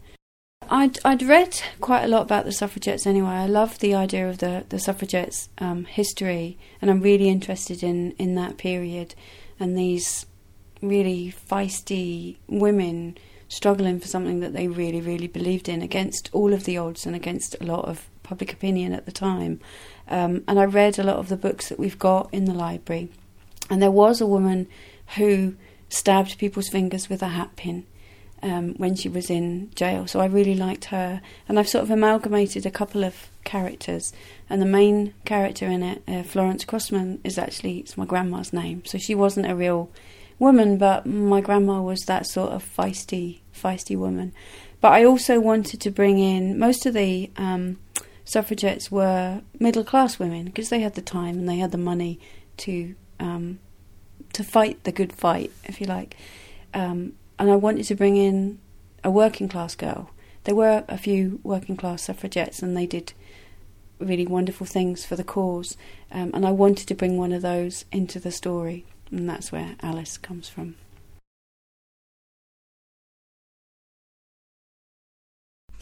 I'd, 0.71 0.99
I'd 1.05 1.23
read 1.23 1.61
quite 1.81 2.05
a 2.05 2.09
lot 2.09 2.23
about 2.23 2.45
the 2.45 2.53
suffragettes 2.53 3.07
anyway. 3.07 3.31
I 3.31 3.47
love 3.47 3.79
the 3.79 3.95
idea 3.95 4.29
of 4.29 4.39
the, 4.39 4.65
the 4.69 4.79
suffragettes' 4.79 5.49
um, 5.59 5.85
history, 5.85 6.59
and 6.81 6.91
I'm 6.91 7.01
really 7.01 7.29
interested 7.29 7.83
in, 7.83 8.13
in 8.13 8.35
that 8.37 8.59
period 8.59 9.15
and 9.59 9.77
these 9.77 10.27
really 10.81 11.33
feisty 11.33 12.37
women 12.49 13.17
struggling 13.49 14.01
for 14.01 14.09
something 14.09 14.41
that 14.41 14.55
they 14.55 14.67
really, 14.67 15.01
really 15.01 15.27
believed 15.27 15.69
in 15.69 15.83
against 15.83 16.31
all 16.33 16.53
of 16.53 16.65
the 16.65 16.79
odds 16.79 17.07
and 17.07 17.15
against 17.15 17.55
a 17.61 17.65
lot 17.65 17.85
of 17.85 18.09
public 18.23 18.53
opinion 18.53 18.93
at 18.93 19.07
the 19.07 19.13
time. 19.13 19.61
Um, 20.09 20.45
and 20.49 20.59
I 20.59 20.65
read 20.65 20.99
a 20.99 21.05
lot 21.05 21.17
of 21.17 21.29
the 21.29 21.37
books 21.37 21.69
that 21.69 21.79
we've 21.79 21.99
got 21.99 22.29
in 22.33 22.45
the 22.45 22.55
library. 22.55 23.09
And 23.71 23.81
there 23.81 23.91
was 23.91 24.21
a 24.21 24.27
woman 24.27 24.69
who 25.17 25.57
stabbed 25.89 26.39
people's 26.39 26.69
fingers 26.69 27.09
with 27.09 27.23
a 27.23 27.29
hat 27.29 27.57
pin 27.57 27.87
um, 28.43 28.75
when 28.75 28.95
she 28.95 29.09
was 29.09 29.31
in 29.31 29.71
jail. 29.75 30.07
So 30.07 30.21
I 30.21 30.27
really 30.27 30.55
liked 30.55 30.87
her. 30.87 31.21
And 31.49 31.59
I've 31.59 31.69
sort 31.69 31.85
of 31.85 31.91
amalgamated 31.91 32.67
a 32.67 32.71
couple 32.71 33.05
of 33.05 33.29
characters. 33.45 34.13
And 34.51 34.61
the 34.61 34.67
main 34.67 35.15
character 35.25 35.67
in 35.67 35.83
it, 35.83 36.03
uh, 36.09 36.23
Florence 36.23 36.65
Crossman, 36.65 37.21
is 37.25 37.39
actually 37.39 37.79
it's 37.79 37.97
my 37.97 38.05
grandma's 38.05 38.53
name. 38.53 38.85
So 38.85 38.99
she 38.99 39.15
wasn't 39.15 39.51
a 39.51 39.55
real 39.55 39.91
woman, 40.39 40.77
but 40.77 41.07
my 41.07 41.41
grandma 41.41 41.81
was 41.81 42.01
that 42.07 42.27
sort 42.27 42.51
of 42.51 42.65
feisty, 42.65 43.41
feisty 43.55 43.97
woman. 43.97 44.33
But 44.81 44.93
I 44.93 45.05
also 45.05 45.39
wanted 45.39 45.81
to 45.83 45.91
bring 45.91 46.19
in 46.19 46.59
most 46.59 46.85
of 46.87 46.95
the 46.95 47.31
um, 47.37 47.79
suffragettes 48.25 48.91
were 48.91 49.43
middle 49.59 49.85
class 49.85 50.19
women 50.19 50.45
because 50.47 50.69
they 50.69 50.81
had 50.81 50.95
the 50.95 51.03
time 51.03 51.39
and 51.39 51.49
they 51.49 51.59
had 51.59 51.73
the 51.73 51.79
money 51.79 52.21
to 52.59 52.95
um, 53.21 53.59
to 54.33 54.45
fight 54.45 54.85
the 54.85 54.93
good 54.93 55.13
fight, 55.13 55.53
if 55.65 55.81
you 55.81 55.87
like. 55.87 56.17
Um, 56.75 57.15
and 57.39 57.51
I 57.51 57.57
wanted 57.57 57.85
to 57.87 57.95
bring 57.95 58.17
in 58.17 58.59
a 59.05 59.11
working 59.11 59.49
class 59.49 59.75
girl. 59.75 60.11
There 60.45 60.55
were 60.55 60.85
a 60.89 60.99
few 60.99 61.41
working 61.43 61.77
class 61.77 62.03
suffragettes, 62.03 62.63
and 62.63 62.77
they 62.77 62.87
did 62.87 63.13
really 63.99 64.27
wonderful 64.27 64.67
things 64.67 65.05
for 65.05 65.17
the 65.17 65.25
cause. 65.25 65.77
Um, 66.11 66.31
and 66.35 66.47
I 66.47 66.51
wanted 66.51 66.89
to 66.89 66.95
bring 66.95 67.17
one 67.17 67.33
of 67.33 67.43
those 67.43 67.85
into 67.93 68.19
the 68.19 68.33
story, 68.33 68.85
and 69.11 69.29
that's 69.29 69.53
where 69.53 69.77
Alice 69.83 70.19
comes 70.19 70.49
from. 70.49 70.77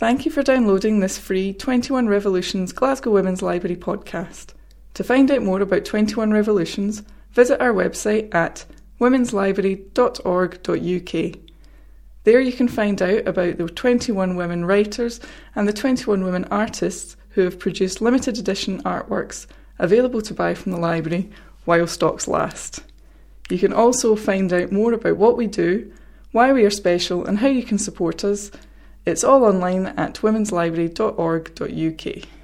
Thank 0.00 0.24
you 0.24 0.30
for 0.30 0.42
downloading 0.42 1.00
this 1.00 1.18
free 1.18 1.52
21 1.52 2.08
Revolutions 2.08 2.72
Glasgow 2.72 3.10
Women's 3.10 3.42
Library 3.42 3.76
podcast. 3.76 4.54
To 4.94 5.04
find 5.04 5.30
out 5.30 5.42
more 5.42 5.60
about 5.60 5.84
21 5.84 6.32
Revolutions, 6.32 7.02
visit 7.32 7.60
our 7.60 7.74
website 7.74 8.34
at 8.34 8.64
womenslibrary.org.uk. 8.98 11.38
There 12.24 12.40
you 12.40 12.52
can 12.54 12.68
find 12.68 13.02
out 13.02 13.28
about 13.28 13.58
the 13.58 13.68
21 13.68 14.36
women 14.36 14.64
writers 14.64 15.20
and 15.54 15.68
the 15.68 15.72
21 15.74 16.24
women 16.24 16.46
artists 16.46 17.18
who 17.32 17.42
have 17.42 17.58
produced 17.58 18.00
limited 18.00 18.38
edition 18.38 18.82
artworks 18.84 19.46
available 19.78 20.22
to 20.22 20.32
buy 20.32 20.54
from 20.54 20.72
the 20.72 20.80
library 20.80 21.28
while 21.66 21.86
stocks 21.86 22.26
last. 22.26 22.82
You 23.50 23.58
can 23.58 23.74
also 23.74 24.16
find 24.16 24.50
out 24.50 24.72
more 24.72 24.94
about 24.94 25.18
what 25.18 25.36
we 25.36 25.46
do, 25.46 25.92
why 26.32 26.54
we 26.54 26.64
are 26.64 26.70
special, 26.70 27.26
and 27.26 27.40
how 27.40 27.48
you 27.48 27.64
can 27.64 27.76
support 27.76 28.24
us. 28.24 28.50
It's 29.06 29.24
all 29.24 29.44
online 29.44 29.86
at 29.86 30.16
womenslibrary.org.uk. 30.16 32.39